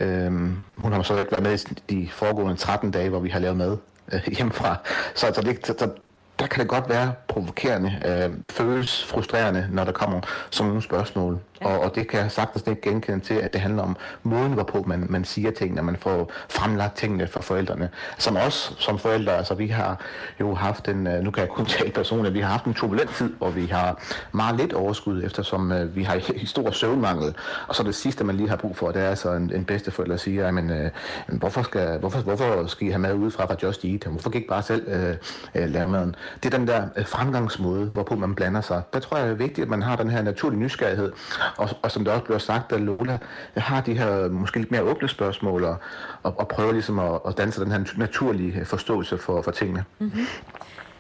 [0.01, 3.57] Øhm, hun har så været med i de foregående 13 dage, hvor vi har lavet
[3.57, 3.77] mad
[4.12, 4.77] øh, hjemmefra.
[5.14, 5.90] Så, så, det, så,
[6.38, 11.38] der kan det godt være provokerende, øh, føles frustrerende, når der kommer sådan nogle spørgsmål.
[11.62, 11.68] Ja.
[11.68, 14.85] Og, og det kan jeg sagtens ikke genkende til, at det handler om måden, hvorpå
[14.87, 17.88] man, man siger tingene, man får fremlagt tingene for forældrene.
[18.18, 20.01] Som os som forældre, altså vi har
[20.40, 23.11] jo haft en, øh, nu kan jeg kun tale personligt, vi har haft en turbulent
[23.14, 27.35] tid, hvor vi har meget lidt overskud, eftersom uh, vi har i stor søvnmangel.
[27.68, 30.16] Og så det sidste, man lige har brug for, det er altså en, en bedsteforælder,
[30.16, 30.90] siger, men uh, øh,
[31.29, 34.05] hvorfor, skal, hvorfor, hvorfor skal I have mad udefra fra Just Eat?
[34.05, 36.14] Hvorfor kan I ikke bare selv uh, uh, lave maden?
[36.42, 38.83] Det er den der uh, fremgangsmåde, hvorpå man blander sig.
[38.92, 41.12] Der tror jeg, det er vigtigt, at man har den her naturlige nysgerrighed,
[41.57, 43.19] og, og som det også bliver sagt, at Lola
[43.57, 45.77] har de her måske lidt mere åbne spørgsmål, og,
[46.23, 49.85] og, og prøver ligesom at, at danse den her naturlige forståelse for, for tingene.
[49.99, 50.27] Mm-hmm.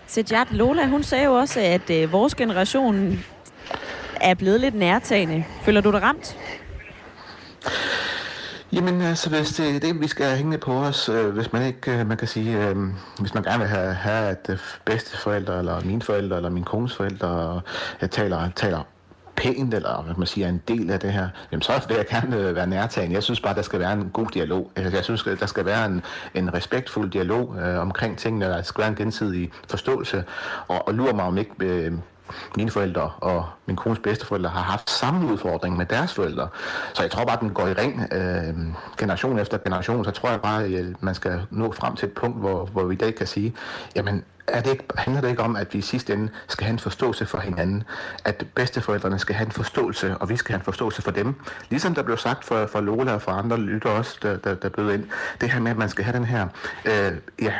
[0.06, 3.18] Sejat Lola, hun sagde jo også, at øh, vores generation
[4.20, 5.44] er blevet lidt nærtagende.
[5.62, 6.36] Føler du dig ramt?
[8.72, 11.98] Jamen altså, hvis det er det, vi skal hænge på os, øh, hvis man ikke,
[11.98, 12.76] øh, man kan sige, øh,
[13.20, 16.64] hvis man gerne vil have, have at øh, bedste forældre, eller mine forældre, eller min
[16.64, 17.60] kones forældre,
[18.02, 18.82] øh, taler, taler
[19.36, 22.06] pænt, eller hvad man siger, en del af det her, jamen så er det, jeg
[22.06, 23.14] kan øh, være nærtagende.
[23.14, 24.70] Jeg synes bare, der skal være en god dialog.
[24.76, 26.02] Altså, jeg synes, der skal være en,
[26.34, 30.24] en respektfuld dialog øh, omkring tingene, der skal være en gensidig forståelse,
[30.68, 31.92] og, og lurer mig om ikke øh,
[32.56, 36.48] mine forældre og min kones bedsteforældre har haft samme udfordring med deres forældre.
[36.94, 38.54] Så jeg tror bare, at den går i ring øh,
[38.98, 40.04] generation efter generation.
[40.04, 42.94] Så tror jeg bare, at man skal nå frem til et punkt, hvor, hvor vi
[42.94, 43.54] i dag kan sige,
[43.96, 46.72] jamen er det ikke, handler det ikke om, at vi i sidste ende skal have
[46.72, 47.84] en forståelse for hinanden?
[48.24, 51.34] At bedsteforældrene skal have en forståelse, og vi skal have en forståelse for dem?
[51.70, 54.68] Ligesom der blev sagt for, for Lola og for andre lytter også, der, der, der
[54.68, 55.04] blev ind.
[55.40, 56.48] Det her med, at man skal have den her
[56.84, 57.12] øh,
[57.42, 57.52] ja,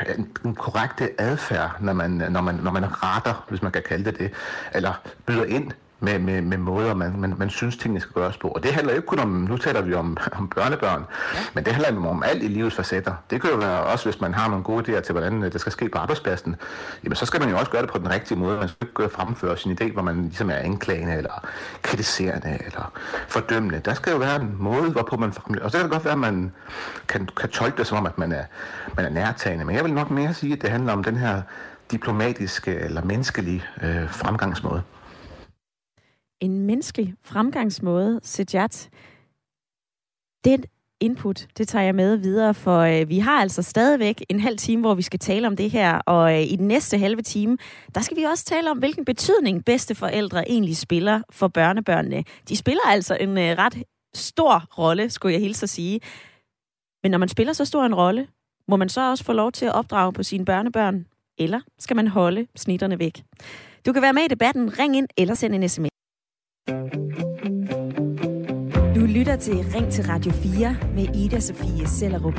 [0.45, 4.19] en korrekte adfærd, når man, når, man, når man retter, hvis man kan kalde det
[4.19, 4.31] det,
[4.75, 4.93] eller
[5.27, 8.49] byder ind med, med, med måder, man, man, man synes, tingene skal gøres på.
[8.49, 11.41] Og det handler jo ikke kun om, nu taler vi om, om børnebørn, ja.
[11.55, 13.15] men det handler om alt i livets facetter.
[13.31, 15.73] Det kan jo være også, hvis man har nogle gode idéer til, hvordan det skal
[15.73, 16.57] ske på arbejdspladsen,
[17.05, 18.59] jamen så skal man jo også gøre det på den rigtige måde.
[18.59, 21.47] Man skal ikke fremføre sin idé, hvor man ligesom er anklagende, eller
[21.83, 22.93] kritiserende, eller
[23.29, 23.81] fordømmende.
[23.85, 25.33] Der skal jo være en måde, hvorpå man...
[25.63, 26.53] Og så kan det godt være, at man
[27.09, 28.45] kan, kan tolke det som om, at man er,
[28.97, 29.65] man er nærtagende.
[29.65, 31.43] Men jeg vil nok mere sige, at det handler om den her
[31.91, 34.83] diplomatiske eller menneskelige øh, fremgangsmåde
[36.43, 38.91] en menneskelig fremgangsmåde, Sejat.
[40.45, 40.65] Den
[41.01, 44.81] input, det tager jeg med videre, for øh, vi har altså stadigvæk en halv time,
[44.81, 47.59] hvor vi skal tale om det her, og øh, i den næste halve time,
[47.95, 52.25] der skal vi også tale om, hvilken betydning bedste forældre egentlig spiller for børnebørnene.
[52.49, 53.83] De spiller altså en øh, ret
[54.15, 56.01] stor rolle, skulle jeg hilse at sige.
[57.03, 58.27] Men når man spiller så stor en rolle,
[58.69, 61.07] må man så også få lov til at opdrage på sine børnebørn?
[61.39, 63.25] Eller skal man holde snitterne væk?
[63.87, 64.79] Du kan være med i debatten.
[64.79, 65.92] Ring ind eller send en sms.
[68.97, 72.35] Du lytter til Ring til Radio 4 med Ida Sofie Sellerup.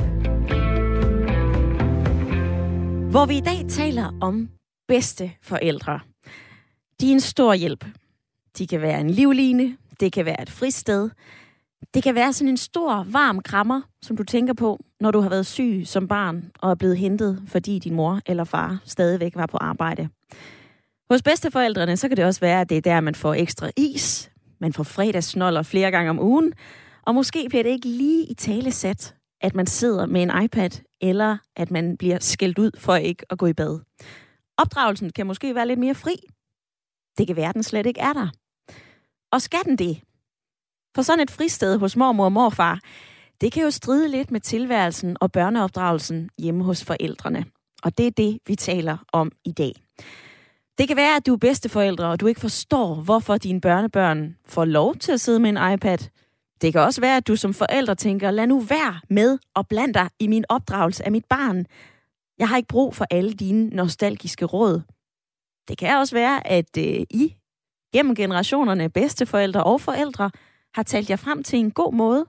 [3.10, 4.48] Hvor vi i dag taler om
[4.88, 6.00] bedste forældre.
[7.00, 7.84] De er en stor hjælp.
[8.58, 11.10] De kan være en livline, det kan være et fristed,
[11.94, 15.28] det kan være sådan en stor, varm krammer, som du tænker på, når du har
[15.28, 19.46] været syg som barn og er blevet hentet, fordi din mor eller far stadigvæk var
[19.46, 20.08] på arbejde.
[21.10, 24.30] Hos bedsteforældrene, så kan det også være, at det er der, man får ekstra is,
[24.60, 26.52] man får fredagsnoller flere gange om ugen,
[27.02, 30.70] og måske bliver det ikke lige i tale sat, at man sidder med en iPad,
[31.00, 33.80] eller at man bliver skældt ud for ikke at gå i bad.
[34.58, 36.16] Opdragelsen kan måske være lidt mere fri.
[37.18, 38.28] Det kan være, at den slet ikke er der.
[39.32, 40.00] Og skal den det?
[40.94, 42.80] For sådan et fristed hos mormor og morfar,
[43.40, 47.44] det kan jo stride lidt med tilværelsen og børneopdragelsen hjemme hos forældrene.
[47.82, 49.72] Og det er det, vi taler om i dag.
[50.78, 54.64] Det kan være, at du er bedsteforældre, og du ikke forstår, hvorfor dine børnebørn får
[54.64, 55.98] lov til at sidde med en iPad.
[56.60, 59.94] Det kan også være, at du som forælder tænker, lad nu være med og bland
[59.94, 61.66] dig i min opdragelse af mit barn.
[62.38, 64.82] Jeg har ikke brug for alle dine nostalgiske råd.
[65.68, 67.34] Det kan også være, at øh, I
[67.92, 70.30] gennem generationerne, bedsteforældre og forældre,
[70.74, 72.26] har talt jer frem til en god måde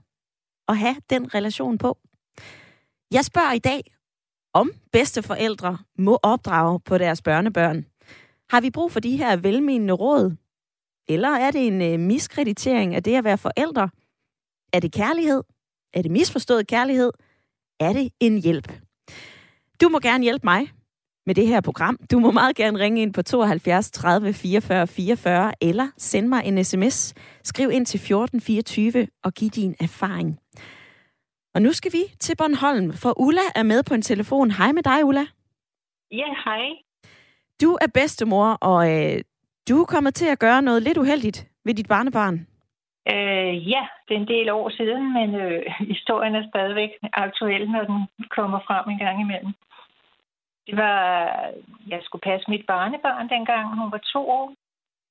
[0.67, 1.97] at have den relation på.
[3.11, 3.95] Jeg spørger i dag,
[4.53, 7.85] om bedsteforældre må opdrage på deres børnebørn.
[8.49, 10.35] Har vi brug for de her velmenende råd?
[11.07, 13.89] Eller er det en øh, miskreditering af det at være forældre?
[14.73, 15.43] Er det kærlighed?
[15.93, 17.11] Er det misforstået kærlighed?
[17.79, 18.71] Er det en hjælp?
[19.81, 20.71] Du må gerne hjælpe mig
[21.25, 21.97] med det her program.
[22.11, 26.63] Du må meget gerne ringe ind på 72 30 44 44 eller send mig en
[26.63, 27.13] sms.
[27.43, 30.39] Skriv ind til 1424 og giv din erfaring.
[31.55, 34.51] Og nu skal vi til Bornholm, for Ulla er med på en telefon.
[34.51, 35.25] Hej med dig, Ulla.
[36.11, 36.84] Ja, hej.
[37.61, 39.21] Du er bedstemor, og øh,
[39.69, 42.47] du er kommet til at gøre noget lidt uheldigt ved dit barnebarn.
[43.13, 47.83] Øh, ja, det er en del år siden, men øh, historien er stadigvæk aktuel, når
[47.83, 49.53] den kommer frem en gang imellem.
[50.67, 51.03] Det var,
[51.87, 54.53] jeg skulle passe mit barnebarn dengang, hun var to år.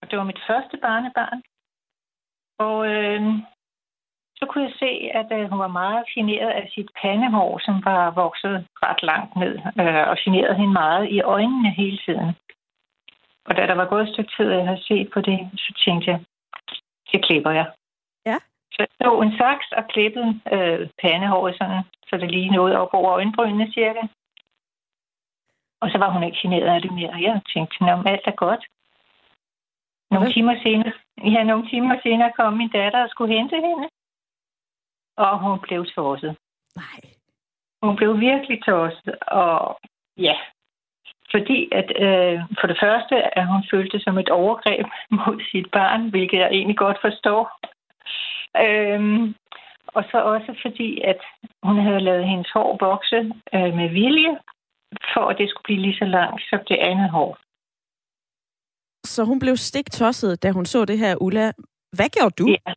[0.02, 1.42] Og det var mit første barnebarn.
[2.58, 3.22] Og øh,
[4.44, 8.10] så kunne jeg se, at øh, hun var meget generet af sit pandehår, som var
[8.10, 12.30] vokset ret langt ned, øh, og generede hende meget i øjnene hele tiden.
[13.46, 15.70] Og da der var gået et stykke tid, at jeg havde set på det, så
[15.84, 16.18] tænkte jeg,
[17.12, 17.66] det klipper jeg.
[18.26, 18.38] Ja.
[18.72, 22.92] Så jeg tog en saks og klippede øh, pandehåret sådan, så det lige nåede op
[22.92, 24.02] over øjenbrynene cirka.
[25.82, 27.14] Og så var hun ikke generet af det mere.
[27.20, 28.64] Jeg tænkte, at alt er godt.
[30.10, 30.92] Nogle timer senere,
[31.34, 33.88] ja, nogle timer senere kom min datter og skulle hente hende.
[35.16, 36.36] Og hun blev tosset.
[36.76, 37.00] Nej.
[37.82, 39.14] Hun blev virkelig tosset.
[39.20, 39.80] Og
[40.16, 40.36] ja,
[41.34, 44.86] fordi at øh, for det første, at hun følte som et overgreb
[45.18, 47.42] mod sit barn, hvilket jeg egentlig godt forstår.
[48.64, 49.34] Øhm,
[49.86, 51.20] og så også fordi, at
[51.62, 53.20] hun havde lavet hendes hår vokse
[53.54, 54.32] øh, med vilje,
[55.14, 57.38] for at det skulle blive lige så langt som det andet hår.
[59.04, 61.52] Så hun blev stiktosset, da hun så det her, Ulla.
[61.96, 62.46] Hvad gjorde du?
[62.48, 62.72] Ja.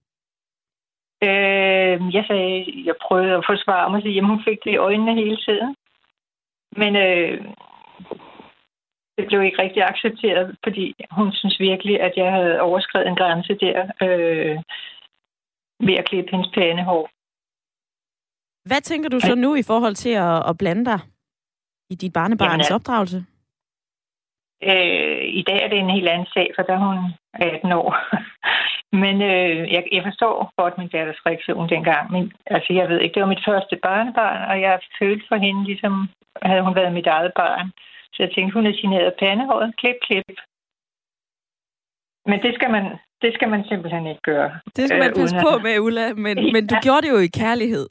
[1.24, 5.38] Øh, jeg sagde, jeg prøvede at forsvare mig, så hun fik det i øjnene hele
[5.38, 5.76] tiden.
[6.82, 7.46] Men øh,
[9.18, 13.54] det blev ikke rigtig accepteret, fordi hun synes virkelig, at jeg havde overskrevet en grænse
[13.54, 14.58] der øh,
[15.88, 17.10] ved at klippe hendes pæne hår.
[18.68, 21.00] Hvad tænker du så nu i forhold til at, at blande dig
[21.90, 23.26] i dit barnebarns Jamen, opdragelse?
[24.64, 27.96] Øh, I dag er det en helt anden sag, for der er hun 18 år.
[29.04, 32.12] Men øh, jeg, jeg forstår godt min datters reaktion dengang.
[32.14, 32.24] Men,
[32.56, 35.94] altså, jeg ved ikke, det var mit første barnebarn, og jeg følte for hende, ligesom
[36.50, 37.68] havde hun været mit eget barn.
[38.14, 39.76] Så jeg tænkte, hun er generet pandehåret.
[39.82, 40.38] Klip, klip.
[42.30, 42.86] Men det skal man,
[43.22, 44.52] det skal man simpelthen ikke gøre.
[44.76, 46.52] Det skal man øh, passe på med, Ulla, men, ja.
[46.54, 47.88] men du gjorde det jo i kærlighed.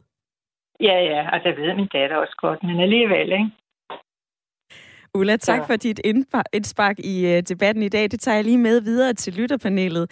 [0.80, 3.50] Ja, ja, og det ved min datter også godt, men alligevel, ikke?
[5.14, 5.64] Ulla, tak ja.
[5.64, 6.00] for dit
[6.52, 8.10] indspark i uh, debatten i dag.
[8.10, 10.06] Det tager jeg lige med videre til lytterpanelet.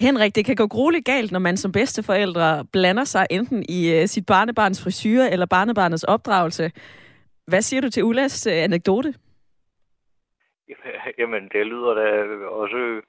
[0.00, 4.04] Henrik, det kan gå grueligt galt, når man som bedsteforældre blander sig enten i uh,
[4.06, 6.72] sit barnebarns frisyr eller barnebarnets opdragelse.
[7.46, 9.14] Hvad siger du til Ullas uh, anekdote?
[11.18, 12.06] Jamen, det lyder da
[12.46, 13.02] også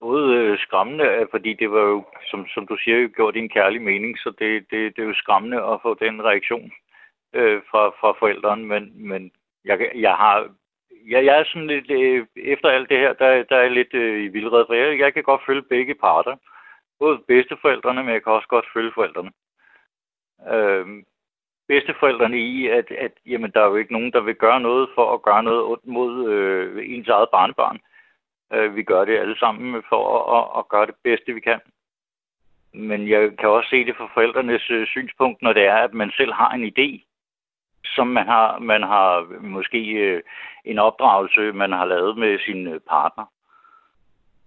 [0.00, 3.82] både øh, skræmmende, fordi det var jo, som, som du siger, gjort i en kærlig
[3.82, 6.72] mening, så det, det, det er jo skræmmende at få den reaktion
[7.32, 9.32] øh, fra, fra forældrene, men, men
[9.64, 10.48] jeg, jeg har
[11.06, 13.94] jeg, jeg er sådan lidt, øh, efter alt det her, der, der er jeg lidt
[13.94, 16.36] øh, i vildred, for jeg, jeg kan godt følge begge parter.
[16.98, 19.30] både bedsteforældrene, men jeg kan også godt følge forældrene.
[20.52, 20.86] Øh,
[21.68, 25.14] bedsteforældrene i, at, at jamen, der er jo ikke nogen, der vil gøre noget for
[25.14, 27.80] at gøre noget ondt mod øh, ens eget barnebarn.
[28.52, 31.60] Øh, vi gør det alle sammen for at, at, at gøre det bedste, vi kan.
[32.74, 36.10] Men jeg kan også se det fra forældrenes øh, synspunkt, når det er, at man
[36.10, 37.15] selv har en idé,
[37.94, 40.22] som man har, man har måske øh,
[40.64, 43.24] en opdragelse, man har lavet med sin øh, partner.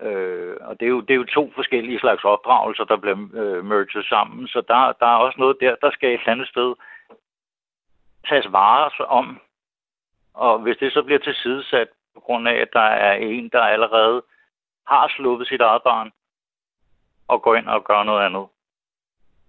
[0.02, 3.66] Øh, og det er, jo, det er jo to forskellige slags opdragelser, der bliver øh,
[3.66, 4.48] merged sammen.
[4.48, 6.76] Så der, der er også noget der, der skal et andet sted
[8.30, 9.40] tages vare om.
[10.34, 14.24] Og hvis det så bliver tilsidesat på grund af, at der er en, der allerede
[14.88, 16.12] har sluppet sit eget barn,
[17.28, 18.48] og går ind og gør noget andet,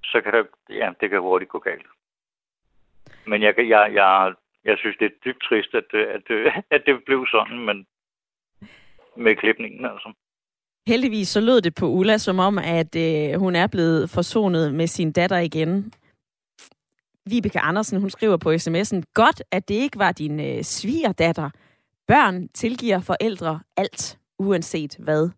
[0.05, 1.87] så kan det, ja, det kan hurtigt gå galt.
[3.31, 6.83] Men jeg, jeg, jeg, jeg synes, det er dybt trist, at, øh, at, øh, at
[6.87, 7.87] det blev sådan, men
[9.16, 10.12] med klipningen altså.
[10.87, 14.87] Heldigvis så lød det på Ulla som om, at øh, hun er blevet forsonet med
[14.87, 15.93] sin datter igen.
[17.27, 21.51] Vibeke Andersen, hun skriver på sms'en, godt, at det ikke var din øh, svigerdatter.
[22.07, 25.31] Børn tilgiver forældre alt, uanset hvad.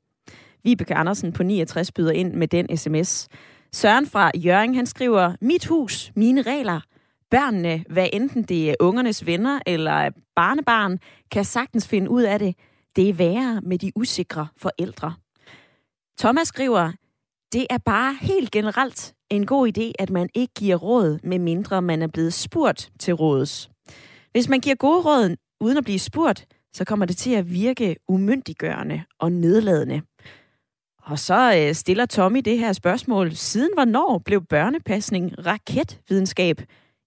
[0.64, 3.28] Vibeke Andersen på 69 byder ind med den sms.
[3.72, 6.80] Søren fra Jørgen, han skriver, mit hus, mine regler.
[7.32, 10.98] Børnene, hvad enten det er ungernes venner eller barnebarn,
[11.30, 12.54] kan sagtens finde ud af det.
[12.96, 15.14] Det er værre med de usikre forældre.
[16.18, 16.92] Thomas skriver,
[17.52, 21.82] det er bare helt generelt en god idé, at man ikke giver råd, med mindre
[21.82, 23.70] man er blevet spurgt til råds.
[24.32, 27.96] Hvis man giver gode råd uden at blive spurgt, så kommer det til at virke
[28.08, 30.02] umyndiggørende og nedladende.
[31.02, 33.32] Og så øh, stiller Tommy det her spørgsmål.
[33.34, 36.62] Siden hvornår blev børnepasning raketvidenskab?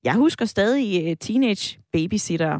[0.05, 2.59] Jeg husker stadig øh, teenage babysitter.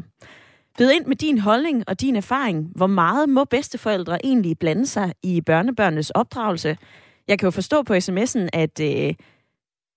[0.78, 2.72] Byd ind med din holdning og din erfaring.
[2.74, 6.76] Hvor meget må bedsteforældre egentlig blande sig i børnebørnenes opdragelse?
[7.28, 9.14] Jeg kan jo forstå på sms'en, at øh,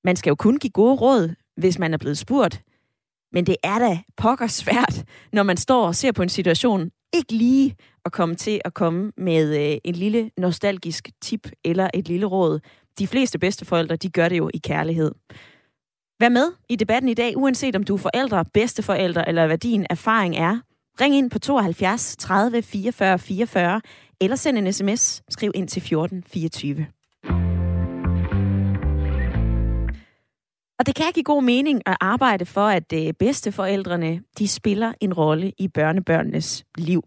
[0.03, 2.61] man skal jo kun give gode råd, hvis man er blevet spurgt.
[3.31, 7.33] Men det er da pokker svært, når man står og ser på en situation, ikke
[7.33, 12.25] lige at komme til at komme med øh, en lille nostalgisk tip eller et lille
[12.25, 12.59] råd.
[12.99, 15.11] De fleste bedsteforældre, de gør det jo i kærlighed.
[16.21, 19.85] Vær med i debatten i dag, uanset om du er forældre, bedsteforældre eller hvad din
[19.89, 20.59] erfaring er.
[21.01, 23.81] Ring ind på 72 30 44 44
[24.21, 25.21] eller send en sms.
[25.29, 26.87] Skriv ind til 14 24.
[30.79, 35.13] Og det kan give god mening at arbejde for, at øh, bedsteforældrene de spiller en
[35.13, 37.03] rolle i børnebørnenes liv.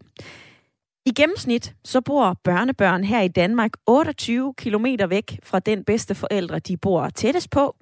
[1.05, 6.59] I gennemsnit så bor børnebørn her i Danmark 28 km væk fra den bedste forældre,
[6.59, 7.75] de bor tættest på.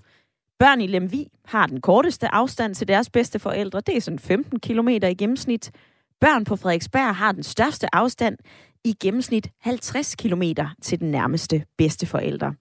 [0.62, 3.82] Børn i Lemvi har den korteste afstand til deres bedste forældre.
[3.82, 5.72] Det er sådan 15 km i gennemsnit.
[6.20, 8.38] Børn på Frederiksberg har den største afstand,
[8.84, 10.44] i gennemsnit 50 km
[10.82, 12.54] til den nærmeste bedsteforældre.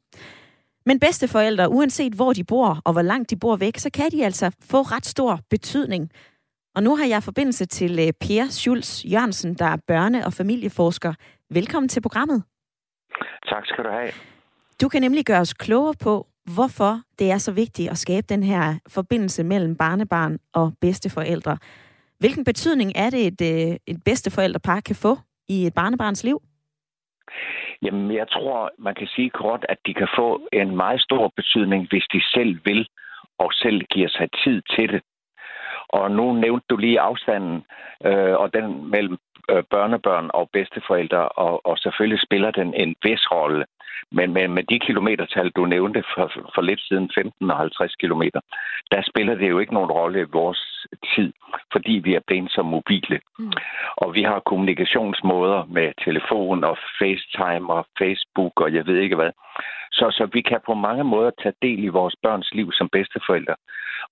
[0.87, 4.25] Men bedsteforældre, uanset hvor de bor og hvor langt de bor væk, så kan de
[4.25, 6.11] altså få ret stor betydning.
[6.75, 11.15] Og nu har jeg forbindelse til øh, Per Schulz Jørgensen, der er børne- og familieforsker.
[11.51, 12.43] Velkommen til programmet.
[13.49, 14.11] Tak skal du have.
[14.81, 18.43] Du kan nemlig gøre os klogere på, hvorfor det er så vigtigt at skabe den
[18.43, 21.59] her forbindelse mellem barnebarn og bedsteforældre.
[22.19, 25.17] Hvilken betydning er det, et, øh, et bedsteforældrepar kan få
[25.49, 26.43] i et barnebarns liv?
[27.83, 31.89] Jamen, jeg tror, man kan sige kort, at de kan få en meget stor betydning,
[31.91, 32.89] hvis de selv vil
[33.39, 35.03] og selv giver sig tid til det.
[35.89, 37.65] Og nu nævnte du lige afstanden,
[38.05, 39.17] øh, og den mellem
[39.51, 43.65] øh, børnebørn og bedsteforældre, og, og selvfølgelig spiller den en vis rolle.
[44.13, 48.41] Men med, med de kilometertal, du nævnte for, for lidt siden, 15 og 50 kilometer,
[48.91, 51.33] der spiller det jo ikke nogen rolle i vores tid,
[51.73, 53.21] fordi vi er blevet så mobile.
[53.39, 53.53] Mm.
[53.97, 59.31] Og vi har kommunikationsmåder med telefon og FaceTime og Facebook og jeg ved ikke hvad.
[59.93, 63.57] Så, så vi kan på mange måder tage del i vores børns liv som bedsteforældre.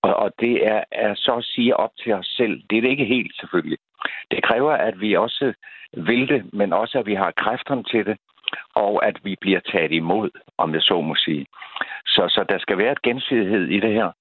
[0.01, 2.61] Og, og det er, er så at sige op til os selv.
[2.69, 3.77] Det er det ikke helt selvfølgelig.
[4.31, 5.53] Det kræver, at vi også
[5.93, 8.17] vil det, men også at vi har kræfterne til det,
[8.75, 11.45] og at vi bliver taget imod, om jeg så må sige.
[12.05, 14.11] Så, så der skal være et gensidighed i det her.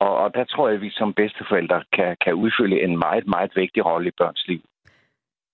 [0.00, 3.52] Og, og der tror jeg, at vi som bedsteforældre kan, kan udfylde en meget, meget
[3.56, 4.60] vigtig rolle i børns liv.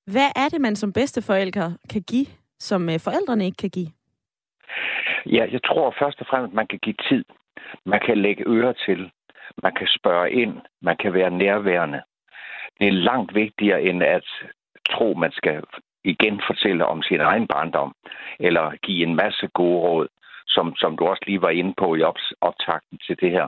[0.07, 2.27] Hvad er det, man som bedsteforældre kan give,
[2.59, 3.91] som øh, forældrene ikke kan give?
[5.27, 7.25] Ja, jeg tror først og fremmest, at man kan give tid.
[7.85, 9.11] Man kan lægge ører til.
[9.63, 10.55] Man kan spørge ind.
[10.83, 12.03] Man kan være nærværende.
[12.81, 14.25] Det er langt vigtigere end at
[14.91, 15.63] tro, man skal
[16.05, 17.95] igen fortælle om sin egen barndom,
[18.41, 20.09] eller give en masse gode råd,
[20.47, 23.47] som, som du også lige var inde på i op, optakten til det her.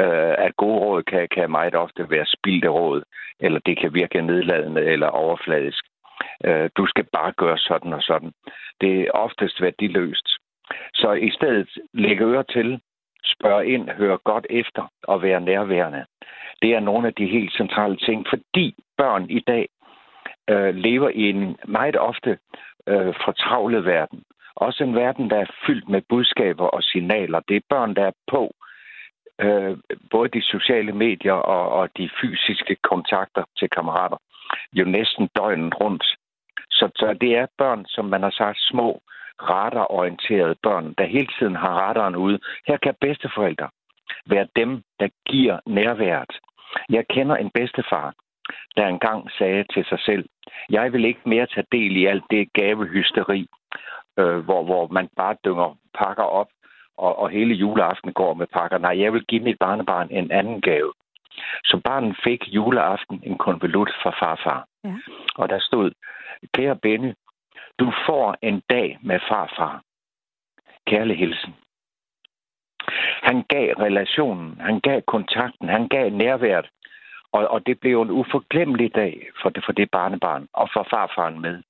[0.00, 3.02] Øh, at gode råd kan, kan meget ofte være spildte råd,
[3.40, 5.84] eller det kan virke nedladende eller overfladisk.
[6.44, 8.32] Øh, du skal bare gøre sådan og sådan.
[8.80, 10.37] Det er oftest værdiløst.
[10.94, 12.80] Så i stedet lægge øre til,
[13.24, 16.04] spørge ind, høre godt efter og være nærværende.
[16.62, 19.68] Det er nogle af de helt centrale ting, fordi børn i dag
[20.50, 22.38] øh, lever i en meget ofte
[22.86, 24.22] øh, fortravlet verden.
[24.54, 27.40] Også en verden, der er fyldt med budskaber og signaler.
[27.48, 28.54] Det er børn, der er på
[29.40, 29.76] øh,
[30.10, 34.16] både de sociale medier og, og de fysiske kontakter til kammerater
[34.72, 36.04] jo næsten døgnet rundt.
[36.70, 39.02] Så, så det er børn, som man har sagt, små,
[39.42, 42.38] radarorienterede børn, der hele tiden har radaren ude.
[42.66, 43.68] Her kan bedsteforældre
[44.26, 46.32] være dem, der giver nærværet.
[46.90, 48.14] Jeg kender en bedstefar,
[48.76, 50.28] der engang sagde til sig selv,
[50.70, 53.46] jeg vil ikke mere tage del i alt det gavehysteri,
[54.18, 56.48] øh, hvor, hvor man bare dynger pakker op,
[56.96, 58.78] og, og hele juleaften går med pakker.
[58.78, 60.92] Nej, jeg vil give mit barnebarn en anden gave.
[61.64, 64.66] Så barnet fik juleaften en konvolut fra farfar.
[64.84, 64.94] Ja.
[65.34, 65.90] Og der stod,
[66.54, 67.12] kære Benny,
[67.78, 69.82] du får en dag med farfar.
[70.86, 71.52] Kærlig hilsen.
[73.22, 76.66] Han gav relationen, han gav kontakten, han gav nærværet.
[77.32, 81.40] Og, og det blev en uforglemmelig dag for det, for det barnebarn og for farfaren
[81.40, 81.62] med.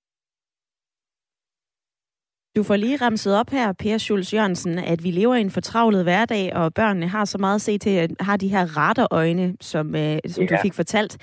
[2.57, 6.03] Du får lige ramset op her, Per Schulz Jørgensen, at vi lever i en fortravlet
[6.05, 9.95] hverdag, og børnene har så meget at se til, at har de her raterøjne, som,
[9.95, 10.51] øh, som ja.
[10.51, 11.19] du fik fortalt.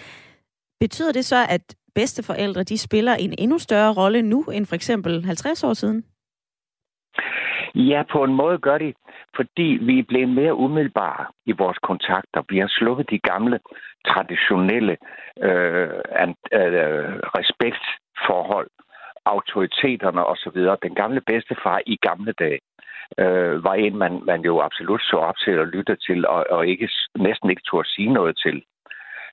[0.79, 5.25] Betyder det så, at bedsteforældre de spiller en endnu større rolle nu end for eksempel
[5.25, 6.03] 50 år siden?
[7.75, 8.93] Ja, på en måde gør de,
[9.35, 12.43] fordi vi er blevet mere umiddelbare i vores kontakter.
[12.49, 13.59] Vi har sluppet de gamle,
[14.07, 14.97] traditionelle
[15.43, 15.89] øh,
[16.53, 18.69] øh, respektforhold,
[19.25, 20.59] autoriteterne osv.
[20.83, 22.59] Den gamle bedstefar i gamle dage
[23.17, 26.67] øh, var en, man, man jo absolut så op til og lytte til, og, og
[26.67, 28.63] ikke, næsten ikke turde sige noget til.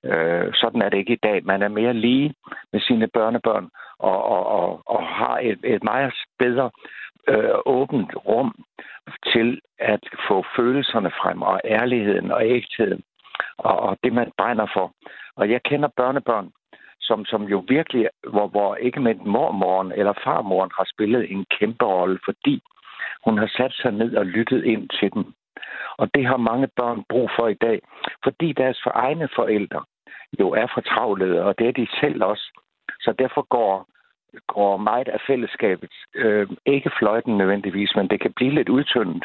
[0.05, 1.45] Øh, sådan er det ikke i dag.
[1.45, 2.33] Man er mere lige
[2.73, 6.71] med sine børnebørn og, og, og, og har et, et meget bedre
[7.27, 8.55] øh, åbent rum
[9.33, 13.03] til at få følelserne frem og ærligheden og ægtheden
[13.57, 14.93] og, og det, man brænder for.
[15.35, 16.51] Og jeg kender børnebørn,
[17.01, 21.85] som, som jo virkelig, hvor, hvor ikke med mormoren eller farmoren har spillet en kæmpe
[21.85, 22.63] rolle, fordi
[23.25, 25.33] hun har sat sig ned og lyttet ind til dem.
[25.97, 27.81] Og det har mange børn brug for i dag,
[28.23, 29.83] fordi deres for egne forældre
[30.39, 32.45] jo er fortravlede, og det er de selv også.
[33.01, 33.87] Så derfor går,
[34.47, 39.23] går meget af fællesskabet øh, ikke fløjten nødvendigvis, men det kan blive lidt udtyndet.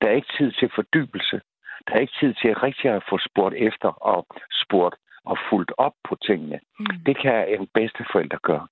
[0.00, 1.40] Der er ikke tid til fordybelse.
[1.86, 4.26] Der er ikke tid til rigtig at få spurgt efter og
[4.62, 6.60] spurgt og fulgt op på tingene.
[6.78, 6.86] Mm.
[7.06, 8.66] Det kan en bedsteforælder gøre.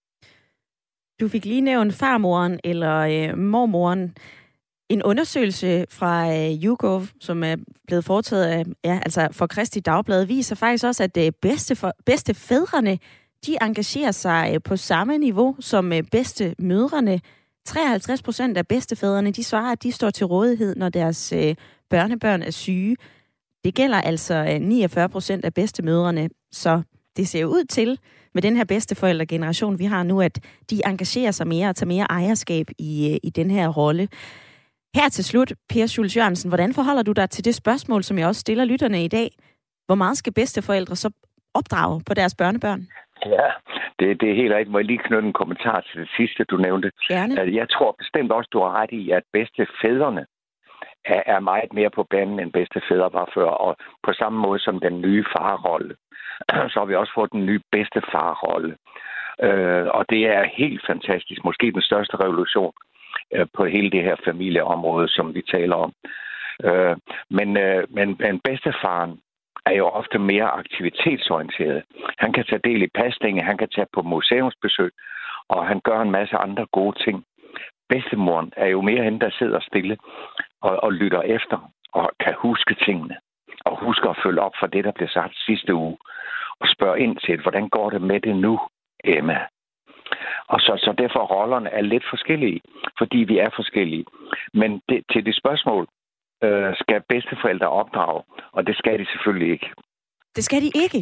[1.21, 4.15] Du fik lige nævnt farmoren eller øh, mormoren.
[4.93, 10.25] En undersøgelse fra øh, YouGov, som er blevet foretaget af, ja, altså for Kristi Dagblad,
[10.25, 12.99] viser faktisk også, at øh, bedste, for, bedste fædrene,
[13.47, 17.21] de engagerer sig øh, på samme niveau som øh, bedste mødrene.
[17.67, 21.55] 53 procent af bedstefædrene, de svarer, at de står til rådighed, når deres øh,
[21.91, 22.97] børnebørn er syge.
[23.65, 26.83] Det gælder altså øh, 49 procent af bedstemødrene, så
[27.17, 27.99] det ser ud til,
[28.35, 30.39] med den her bedsteforældregeneration, vi har nu, at
[30.71, 34.09] de engagerer sig mere og tager mere ejerskab i, øh, i den her rolle.
[34.95, 38.27] Her til slut, Per Schulz Jørgensen, hvordan forholder du dig til det spørgsmål, som jeg
[38.27, 39.29] også stiller lytterne i dag?
[39.87, 41.11] Hvor meget skal bedsteforældre så
[41.55, 42.83] opdrage på deres børnebørn?
[43.27, 43.49] Ja,
[43.99, 44.73] det, det er helt rigtigt.
[44.73, 46.91] Må jeg lige knytte en kommentar til det sidste, du nævnte?
[47.09, 47.35] Gerne.
[47.61, 50.27] Jeg tror bestemt også, du har ret i, at bedstefædrene
[51.05, 53.51] er, er meget mere på banen, end bedstefædre var før.
[53.67, 53.77] Og
[54.07, 55.95] på samme måde som den nye farrolle,
[56.73, 58.77] så har vi også fået den nye bedste farrolle.
[59.47, 61.45] Øh, og det er helt fantastisk.
[61.45, 62.73] Måske den største revolution
[63.35, 65.93] Øh, på hele det her familieområde, som vi taler om.
[66.65, 66.97] Øh,
[67.31, 69.21] men, øh, men, men bedstefaren
[69.67, 71.83] er jo ofte mere aktivitetsorienteret.
[72.19, 74.93] Han kan tage del i pasning, han kan tage på museumsbesøg,
[75.49, 77.25] og han gør en masse andre gode ting.
[77.89, 79.97] Bedstemoren er jo mere hende, der sidder stille
[80.61, 83.17] og, og lytter efter og kan huske tingene.
[83.65, 85.97] Og husker at følge op for det, der blev sagt sidste uge.
[86.61, 88.61] Og spørge ind til, hvordan går det med det nu,
[89.05, 89.39] Emma?
[90.55, 92.61] Og så, så derfor rollerne er lidt forskellige,
[92.99, 94.05] fordi vi er forskellige.
[94.55, 95.87] Men det, til det spørgsmål,
[96.45, 98.23] øh, skal bedsteforældre opdrage,
[98.53, 99.71] og det skal de selvfølgelig ikke.
[100.37, 100.99] Det skal de ikke?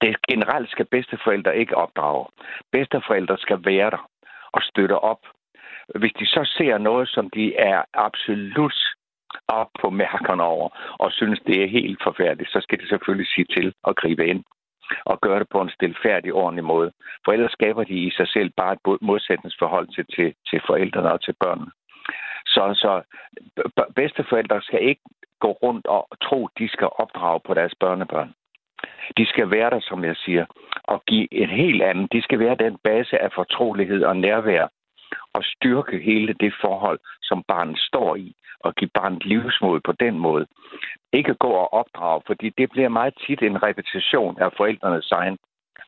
[0.00, 2.26] Det, generelt skal bedsteforældre ikke opdrage.
[2.72, 4.10] Bedsteforældre skal være der
[4.52, 5.22] og støtte op.
[5.94, 8.78] Hvis de så ser noget, som de er absolut
[9.48, 10.68] op på mærkerne over,
[10.98, 14.44] og synes, det er helt forfærdeligt, så skal de selvfølgelig sige til og gribe ind
[15.04, 16.92] og gøre det på en stilfærdig, ordentlig måde.
[17.24, 21.20] For ellers skaber de i sig selv bare et modsætningsforhold til, til, til forældrene og
[21.22, 21.70] til børnene.
[22.46, 23.02] Så, så
[23.96, 25.02] bedsteforældre skal ikke
[25.40, 28.34] gå rundt og tro, de skal opdrage på deres børnebørn.
[29.16, 30.44] De skal være der, som jeg siger,
[30.84, 32.12] og give et helt andet.
[32.12, 34.68] De skal være den base af fortrolighed og nærvær,
[35.36, 38.28] og styrke hele det forhold, som barnet står i,
[38.64, 40.46] at give barnet livsmod på den måde.
[41.12, 45.38] Ikke gå og opdrage, fordi det bliver meget tit en repetition af forældrenes egen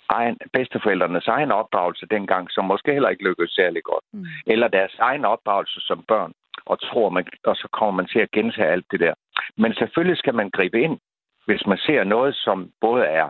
[0.09, 4.05] egen, bedsteforældrenes egen opdragelse dengang, som måske heller ikke lykkedes særlig godt.
[4.13, 4.25] Mm.
[4.47, 6.33] Eller deres egen opdragelse som børn,
[6.67, 9.15] og tror man, og så kommer man til at gentage alt det der.
[9.57, 10.99] Men selvfølgelig skal man gribe ind,
[11.47, 13.29] hvis man ser noget, som både er,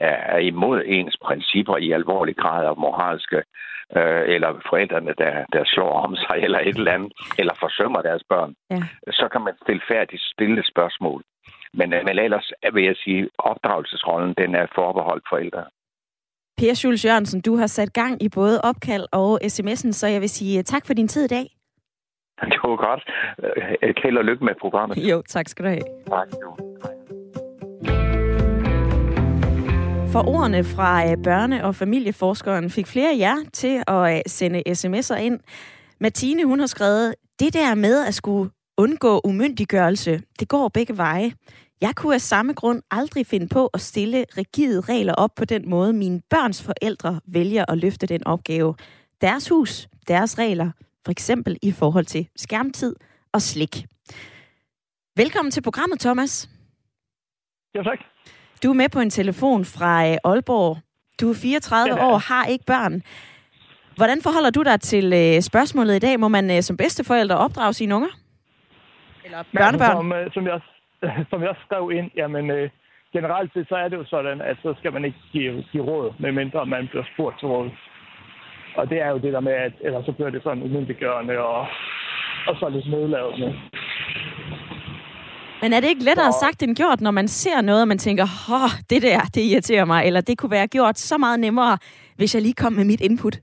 [0.00, 3.42] er imod ens principper i alvorlig grad og moralske,
[3.96, 8.22] øh, eller forældrene, der, der slår om sig, eller et eller andet, eller forsømmer deres
[8.28, 8.82] børn, ja.
[9.10, 11.22] så kan man stilfærdigt stille spørgsmål.
[11.74, 15.64] Men, øh, men ellers vil jeg sige, opdragelsesrollen, den er forbeholdt forældre.
[16.58, 20.28] Per Schulz Jørgensen, du har sat gang i både opkald og sms'en, så jeg vil
[20.30, 21.46] sige tak for din tid i dag.
[22.50, 23.02] Det var godt.
[23.96, 24.96] Kæld og lykke med programmet.
[25.10, 25.82] Jo, tak skal du have.
[26.06, 26.28] Tak.
[30.12, 34.62] For ordene fra øh, børne- og familieforskeren fik flere af jer til at øh, sende
[34.68, 35.40] sms'er ind.
[36.00, 41.32] Martine, hun har skrevet, det der med at skulle undgå umyndiggørelse, det går begge veje.
[41.80, 45.70] Jeg kunne af samme grund aldrig finde på at stille rigide regler op på den
[45.70, 48.74] måde, mine børns forældre vælger at løfte den opgave.
[49.20, 50.70] Deres hus, deres regler,
[51.04, 52.96] for eksempel i forhold til skærmtid
[53.32, 53.84] og slik.
[55.16, 56.50] Velkommen til programmet, Thomas.
[57.74, 57.98] Ja, tak.
[58.62, 60.76] Du er med på en telefon fra øh, Aalborg.
[61.20, 62.94] Du er 34 ja, år, har ikke børn.
[63.96, 66.20] Hvordan forholder du dig til øh, spørgsmålet i dag?
[66.20, 68.12] Må man øh, som bedsteforældre opdrage sine unger?
[69.24, 69.96] Eller børnebørn?
[69.96, 70.60] Som, som, jeg,
[71.30, 72.70] som jeg skrev ind, jamen øh,
[73.12, 76.12] generelt set, så er det jo sådan, at så skal man ikke give, give råd,
[76.18, 77.70] medmindre man bliver spurgt til råd.
[78.76, 81.66] Og det er jo det der med, at ellers så bliver det sådan umyndiggørende og,
[82.48, 83.48] og så lidt nedladende.
[85.62, 88.26] Men er det ikke lettere sagt end gjort, når man ser noget, og man tænker,
[88.58, 91.78] åh, det der, det irriterer mig, eller det kunne være gjort så meget nemmere,
[92.16, 93.36] hvis jeg lige kom med mit input?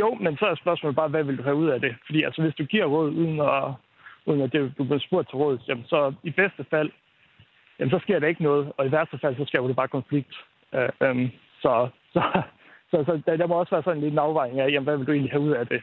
[0.00, 1.94] Jo, men så er spørgsmålet bare, hvad vil du have ud af det?
[2.06, 3.64] Fordi altså, hvis du giver råd uden at,
[4.26, 6.90] uden at det, du bliver spurgt til råd, jamen, så i bedste fald,
[7.78, 10.34] jamen, så sker der ikke noget, og i værste fald, så skaber det bare konflikt.
[10.72, 11.30] Uh, um,
[11.62, 12.22] så, så,
[12.90, 15.06] så, så der, der må også være sådan en lille afvejning af, jamen, hvad vil
[15.06, 15.82] du egentlig have ud af det?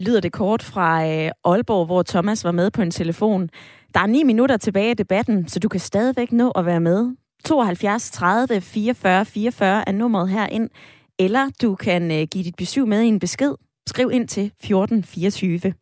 [0.00, 3.50] Lyder det kort fra øh, Aalborg, hvor Thomas var med på en telefon.
[3.94, 7.10] Der er ni minutter tilbage i debatten, så du kan stadigvæk nå at være med.
[7.44, 10.70] 72 30 44 44 er nummeret herind,
[11.18, 13.54] eller du kan øh, give dit besøg med i en besked.
[13.86, 15.74] Skriv ind til 1424.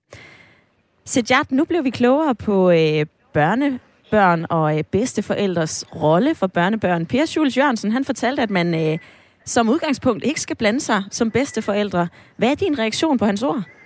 [1.05, 7.07] Sejat, nu blev vi klogere på øh, børnebørn og øh, bedsteforældres rolle for børnebørn.
[7.07, 8.99] Per Schulz Jørgensen, han fortalte, at man øh,
[9.45, 12.09] som udgangspunkt ikke skal blande sig som bedsteforældre.
[12.37, 13.78] Hvad er din reaktion på hans ord?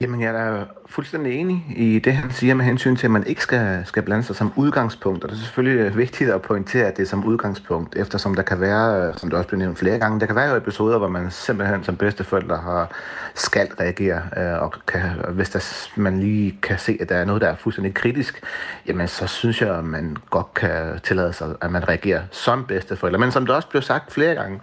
[0.00, 3.42] Jamen, jeg er fuldstændig enig i det, han siger med hensyn til, at man ikke
[3.42, 5.24] skal, skal blande sig som udgangspunkt.
[5.24, 8.42] Og det er selvfølgelig øh, vigtigt at pointere, at det er som udgangspunkt, eftersom der
[8.42, 10.98] kan være, øh, som det også blev nævnt flere gange, der kan være jo episoder,
[10.98, 12.90] hvor man simpelthen som bedsteforældre har
[13.34, 17.42] skal reagere, øh, og kan, hvis der, man lige kan se, at der er noget,
[17.42, 18.42] der er fuldstændig kritisk,
[18.86, 23.18] jamen så synes jeg, at man godt kan tillade sig, at man reagerer som bedsteforældre.
[23.18, 24.60] Men som det også blev sagt flere gange,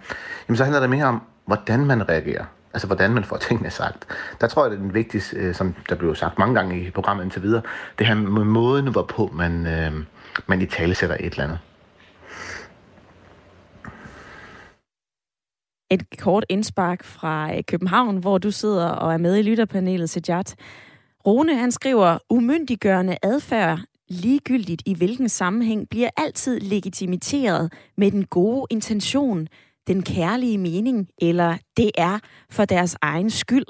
[0.48, 2.44] jamen så handler det mere om, hvordan man reagerer.
[2.74, 4.06] Altså, hvordan man får tingene sagt.
[4.40, 6.90] Der tror jeg, det er den vigtigste, øh, som der blev sagt mange gange i
[6.90, 7.62] programmet indtil videre,
[7.98, 9.92] det her med måden, hvorpå man, øh,
[10.46, 11.58] man i tale sætter et eller andet.
[15.90, 20.54] Et kort indspark fra øh, København, hvor du sidder og er med i lytterpanelet, Sejat.
[21.26, 28.66] Rune, han skriver, umyndiggørende adfærd ligegyldigt i hvilken sammenhæng bliver altid legitimiteret med den gode
[28.70, 29.48] intention,
[29.86, 32.18] den kærlige mening, eller det er
[32.50, 33.66] for deres egen skyld.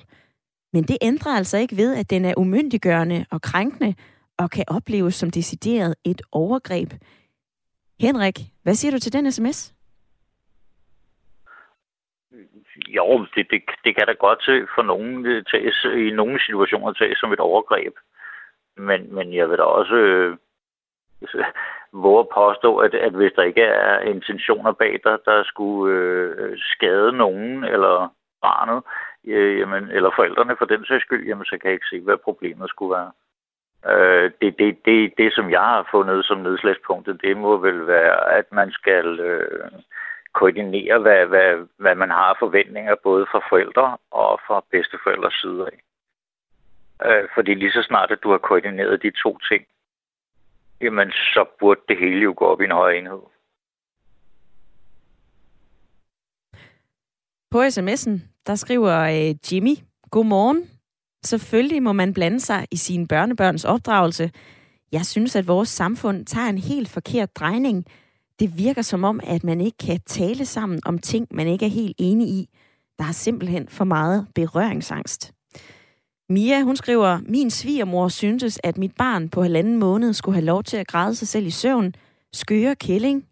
[0.72, 3.94] Men det ændrer altså ikke ved, at den er umyndiggørende og krænkende,
[4.38, 6.88] og kan opleves som decideret et overgreb.
[8.00, 9.74] Henrik, hvad siger du til den sms?
[12.88, 16.92] Jo, det, det, det kan da godt til for nogen øh, tages, i nogle situationer
[16.92, 17.94] tages som et overgreb.
[18.76, 20.36] Men, men jeg vil da også øh,
[22.03, 26.59] våge at påstå, at, at hvis der ikke er intentioner bag dig, der skulle øh,
[26.59, 28.82] skade nogen eller barnet,
[29.26, 32.16] øh, jamen, eller forældrene for den sags skyld, jamen, så kan jeg ikke se, hvad
[32.16, 33.12] problemet skulle være.
[33.92, 38.32] Øh, det, det, det, det, som jeg har fundet som nedslagspunktet, det må vel være,
[38.38, 39.70] at man skal øh,
[40.32, 45.78] koordinere, hvad, hvad, hvad man har forventninger, både fra forældre og fra bedsteforældres side af.
[47.07, 49.64] Øh, fordi lige så snart, at du har koordineret de to ting,
[50.85, 53.22] jamen så burde det hele jo gå op i en høj enhed.
[57.51, 59.76] På sms'en, der skriver øh, Jimmy,
[60.11, 60.70] Godmorgen.
[61.24, 64.30] Selvfølgelig må man blande sig i sine børnebørns opdragelse.
[64.93, 67.85] Jeg synes, at vores samfund tager en helt forkert drejning.
[68.39, 71.70] Det virker som om, at man ikke kan tale sammen om ting, man ikke er
[71.70, 72.49] helt enig i.
[72.99, 75.34] der er simpelthen for meget berøringsangst.
[76.28, 80.62] Mia, hun skriver, min svigermor syntes, at mit barn på halvanden måned skulle have lov
[80.62, 81.94] til at græde sig selv i søvn.
[82.32, 83.24] Skøre kælling.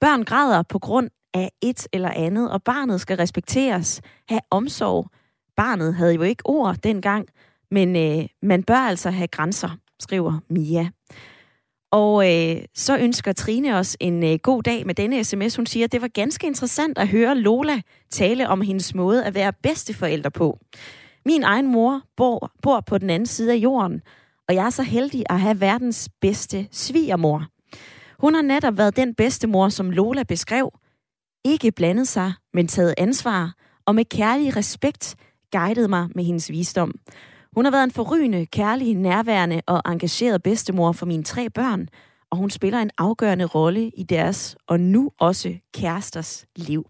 [0.00, 5.10] Børn græder på grund af et eller andet, og barnet skal respekteres, have omsorg.
[5.56, 7.28] Barnet havde jo ikke ord dengang,
[7.70, 9.70] men øh, man bør altså have grænser,
[10.00, 10.88] skriver Mia.
[11.90, 15.56] Og øh, så ønsker Trine os en øh, god dag med denne sms.
[15.56, 17.80] Hun siger, at det var ganske interessant at høre Lola
[18.10, 20.58] tale om hendes måde at være bedsteforældre på.
[21.26, 24.02] Min egen mor bor, bor på den anden side af jorden,
[24.48, 27.46] og jeg er så heldig at have verdens bedste svigermor.
[28.20, 30.78] Hun har netop været den bedstemor, som Lola beskrev.
[31.44, 33.54] Ikke blandet sig, men taget ansvar,
[33.86, 35.16] og med kærlig respekt
[35.52, 36.94] guidede mig med hendes visdom.
[37.54, 41.88] Hun har været en forrygende, kærlig, nærværende og engageret bedstemor for mine tre børn,
[42.30, 46.86] og hun spiller en afgørende rolle i deres og nu også kæresters liv.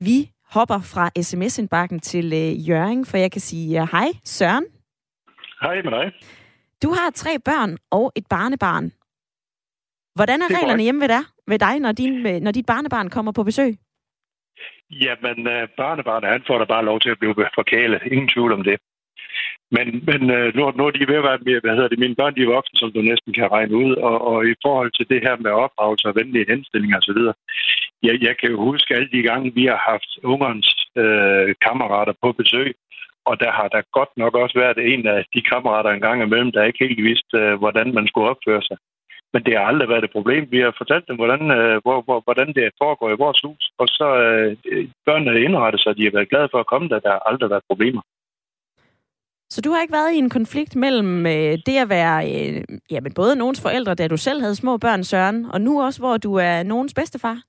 [0.00, 4.66] Vi hopper fra sms-indbakken til øh, Jørgen, for jeg kan sige uh, hej, Søren.
[5.62, 6.12] Hej med dig.
[6.82, 8.92] Du har tre børn og et barnebarn.
[10.14, 13.32] Hvordan er, er reglerne hjemme ved dig, ved dig når, din, når dit barnebarn kommer
[13.32, 13.72] på besøg?
[14.90, 18.00] Jamen, uh, barnebarnet, han får da bare lov til at blive forkælet.
[18.12, 18.78] Ingen tvivl om det.
[19.76, 22.18] Men, men uh, nu, nu er de ved at være mere, hvad hedder det, mine
[22.20, 25.06] børn, de er voksne, som du næsten kan regne ud, og, og i forhold til
[25.12, 27.20] det her med opdragelse og venlige henstillinger osv.,
[28.02, 30.70] jeg, jeg kan jo huske alle de gange, vi har haft ungernes
[31.02, 32.74] øh, kammerater på besøg,
[33.24, 36.52] og der har der godt nok også været en af de kammerater en gang imellem,
[36.52, 38.76] der ikke helt vidste, øh, hvordan man skulle opføre sig.
[39.32, 40.42] Men det har aldrig været et problem.
[40.50, 43.62] Vi har fortalt dem, hvordan, øh, hvor, hvor, hvordan det foregår i vores hus.
[43.78, 44.56] Og så øh,
[45.06, 46.98] børnene indrettet sig, de har været glade for at komme der.
[46.98, 48.02] Der har aldrig været problemer.
[49.50, 53.12] Så du har ikke været i en konflikt mellem øh, det at være øh, jamen,
[53.14, 56.34] både nogens forældre, da du selv havde små børn, Søren, og nu også, hvor du
[56.34, 57.42] er nogens bedstefar?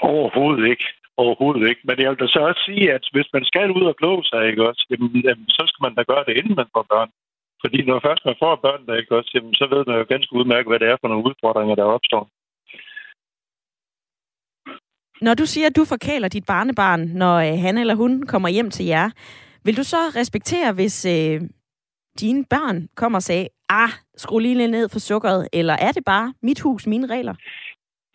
[0.00, 0.86] Overhovedet ikke.
[1.16, 1.80] Overhovedet ikke.
[1.84, 4.40] Men jeg vil da så også sige, at hvis man skal ud og kloge sig,
[4.50, 7.10] ikke også, jamen, jamen, så skal man da gøre det, inden man får børn.
[7.62, 10.32] Fordi når først man får børn, der ikke også, jamen, så ved man jo ganske
[10.38, 12.24] udmærket, hvad det er for nogle udfordringer, der opstår.
[15.20, 18.70] Når du siger, at du forkæler dit barnebarn, når øh, han eller hun kommer hjem
[18.70, 19.10] til jer,
[19.64, 21.40] vil du så respektere, hvis øh,
[22.20, 26.04] dine børn kommer og siger, ah, skru lige lidt ned for sukkeret, eller er det
[26.04, 27.34] bare mit hus, mine regler?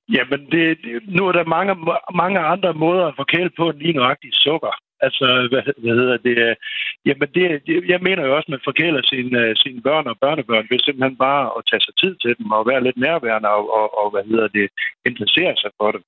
[0.10, 1.74] Jamen, det, det, nu er der mange,
[2.16, 4.74] mange andre måder at forkæle på end lige nøjagtigt sukker.
[5.02, 6.58] Altså, hvad, hvad hedder det?
[7.06, 10.18] Jamen, det, det, jeg mener jo også, at man forkæler sine, øh, sine børn og
[10.22, 13.64] børnebørn ved simpelthen bare at tage sig tid til dem og være lidt nærværende og,
[13.80, 14.70] og, og hvad hedder det,
[15.06, 16.04] interessere sig for dem.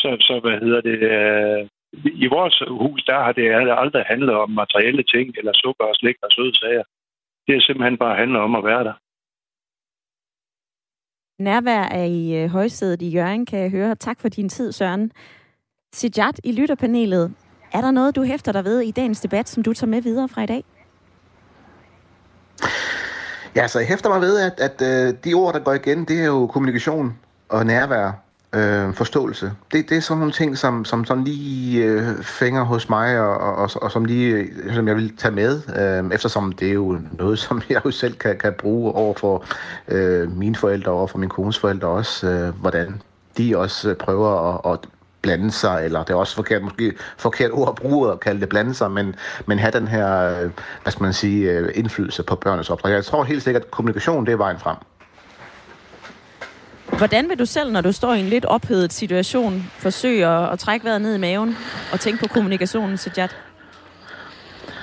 [0.00, 1.68] Så, så hvad hedder det, øh,
[2.24, 3.46] i vores hus, der har det
[3.82, 6.84] aldrig handlet om materielle ting, eller sukker og slik og søde sager.
[7.46, 8.96] Det er simpelthen bare handlet om at være der.
[11.38, 13.94] Nærvær er i øh, højsædet i Jørgen, kan jeg høre.
[13.94, 15.12] Tak for din tid, Søren.
[15.94, 17.32] Sijat i lytterpanelet.
[17.72, 20.28] Er der noget, du hæfter dig ved i dagens debat, som du tager med videre
[20.28, 20.64] fra i dag?
[23.56, 26.20] Ja, så jeg hæfter mig ved, at, at øh, de ord, der går igen, det
[26.20, 27.18] er jo kommunikation
[27.48, 28.23] og nærvær,
[28.54, 29.52] øh, forståelse.
[29.72, 33.36] Det, det er sådan nogle ting, som, som sådan lige øh, fænger hos mig, og,
[33.36, 35.60] og, og, og som, lige, øh, som jeg vil tage med,
[36.04, 39.44] øh, eftersom det er jo noget, som jeg jo selv kan, kan bruge over for
[39.88, 43.02] øh, mine forældre, og over for min kones forældre også, øh, hvordan
[43.38, 44.78] de også øh, prøver at, at
[45.22, 48.48] blande sig, eller det er også forkert, måske forkert ord at bruge at kalde det
[48.48, 49.14] blande sig, men,
[49.46, 50.50] men have den her, øh,
[50.82, 52.92] hvad skal man sige, indflydelse på børnenes opdrag.
[52.92, 54.76] Jeg tror helt sikkert, at kommunikation det er vejen frem.
[56.88, 60.58] Hvordan vil du selv, når du står i en lidt ophedet situation, forsøge at, at
[60.58, 61.56] trække vejret ned i maven
[61.92, 63.36] og tænke på kommunikationen, Sajat?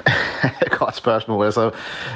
[0.79, 1.45] Godt spørgsmål.
[1.45, 1.71] Altså,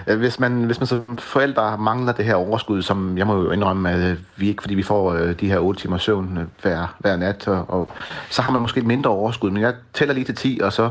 [0.08, 3.52] øh, hvis, man, hvis man som forældre mangler det her overskud, som jeg må jo
[3.52, 6.96] indrømme, at øh, vi ikke, fordi vi får øh, de her 8 timer søvn hver,
[7.00, 7.90] hver nat, og, og
[8.30, 9.52] så har man måske et mindre overskud.
[9.52, 10.90] Men jeg tæller lige til 10, og så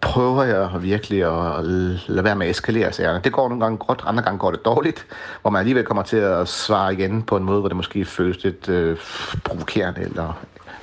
[0.00, 1.64] prøver jeg virkelig at
[2.06, 3.20] lade være med at eskalere sagerne.
[3.24, 5.06] Det går nogle gange godt, andre gange går det dårligt,
[5.42, 8.44] hvor man alligevel kommer til at svare igen på en måde, hvor det måske føles
[8.44, 8.96] lidt øh,
[9.44, 10.32] provokerende eller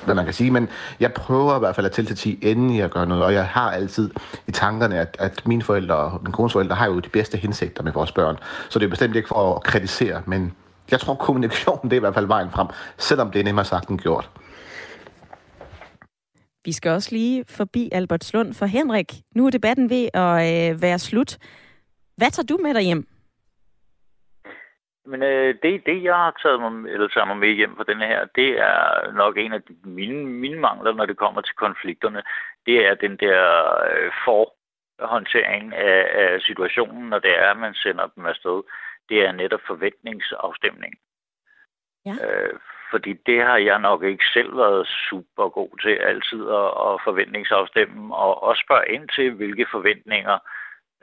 [0.05, 2.77] hvad man kan sige, men jeg prøver i hvert fald at tælle til 10, inden
[2.77, 4.09] jeg gør noget, og jeg har altid
[4.47, 7.83] i tankerne, at, at mine forældre og min kones forældre har jo de bedste hensigter
[7.83, 8.37] med vores børn,
[8.69, 10.53] så det er bestemt ikke for at kritisere, men
[10.91, 13.89] jeg tror, kommunikation det er i hvert fald vejen frem, selvom det er nemmere sagt
[13.89, 14.29] end gjort.
[16.65, 19.11] Vi skal også lige forbi Albertslund for Henrik.
[19.35, 21.37] Nu er debatten ved at øh, være slut.
[22.17, 23.07] Hvad tager du med dig hjem?
[25.05, 28.05] Men øh, det, det, jeg har taget mig, eller taget mig med hjem fra denne
[28.07, 32.21] her, det er nok en af de, mine, mine mangler, når det kommer til konflikterne.
[32.65, 33.41] Det er den der
[33.91, 38.63] øh, forhåndtering af, af situationen, når det er, at man sender dem afsted.
[39.09, 40.93] Det er netop forventningsafstemning.
[42.05, 42.15] Ja.
[42.25, 42.59] Øh,
[42.91, 48.15] fordi det har jeg nok ikke selv været super god til altid at, at forventningsafstemme,
[48.15, 50.37] og også spørge ind til, hvilke forventninger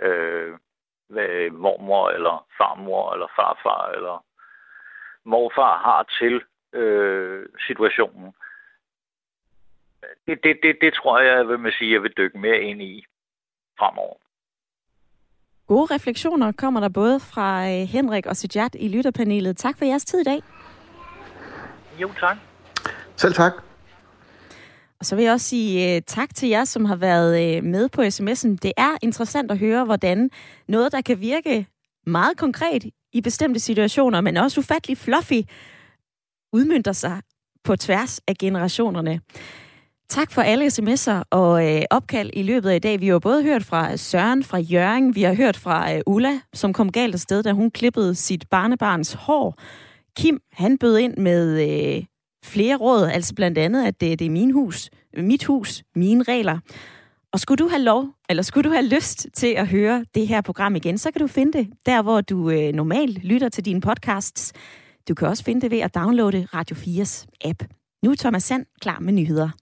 [0.00, 0.52] øh,
[1.52, 4.24] mormor eller farmor eller farfar eller
[5.24, 6.42] morfar har til
[6.80, 8.32] øh, situationen.
[10.26, 13.04] Det, det, det, det tror jeg, vil man sige, jeg vil dykke mere ind i
[13.78, 14.16] fremover.
[15.66, 19.56] Gode refleksioner kommer der både fra øh, Henrik og Sijat i lytterpanelet.
[19.56, 20.40] Tak for jeres tid i dag.
[21.99, 22.36] Jo, tak.
[23.16, 23.53] Selv tak.
[25.01, 27.88] Og så vil jeg også sige uh, tak til jer, som har været uh, med
[27.88, 28.57] på sms'en.
[28.62, 30.30] Det er interessant at høre, hvordan
[30.68, 31.66] noget, der kan virke
[32.07, 35.43] meget konkret i bestemte situationer, men også ufattelig fluffy,
[36.53, 37.20] udmyndter sig
[37.64, 39.20] på tværs af generationerne.
[40.09, 43.01] Tak for alle sms'er og øh, opkald i løbet af i dag.
[43.01, 46.72] Vi har både hørt fra Søren fra Jørgen, vi har hørt fra øh, Ulla, som
[46.72, 49.59] kom galt afsted, da hun klippede sit barnebarns hår.
[50.16, 52.04] Kim, han bød ind med øh,
[52.44, 56.58] flere råd, altså blandt andet, at det, det er min hus, mit hus, mine regler.
[57.32, 60.40] Og skulle du have lov, eller skulle du have lyst til at høre det her
[60.40, 63.80] program igen, så kan du finde det der, hvor du øh, normalt lytter til dine
[63.80, 64.52] podcasts.
[65.08, 67.64] Du kan også finde det ved at downloade Radio 4's app.
[68.04, 69.61] Nu er Thomas Sand klar med nyheder.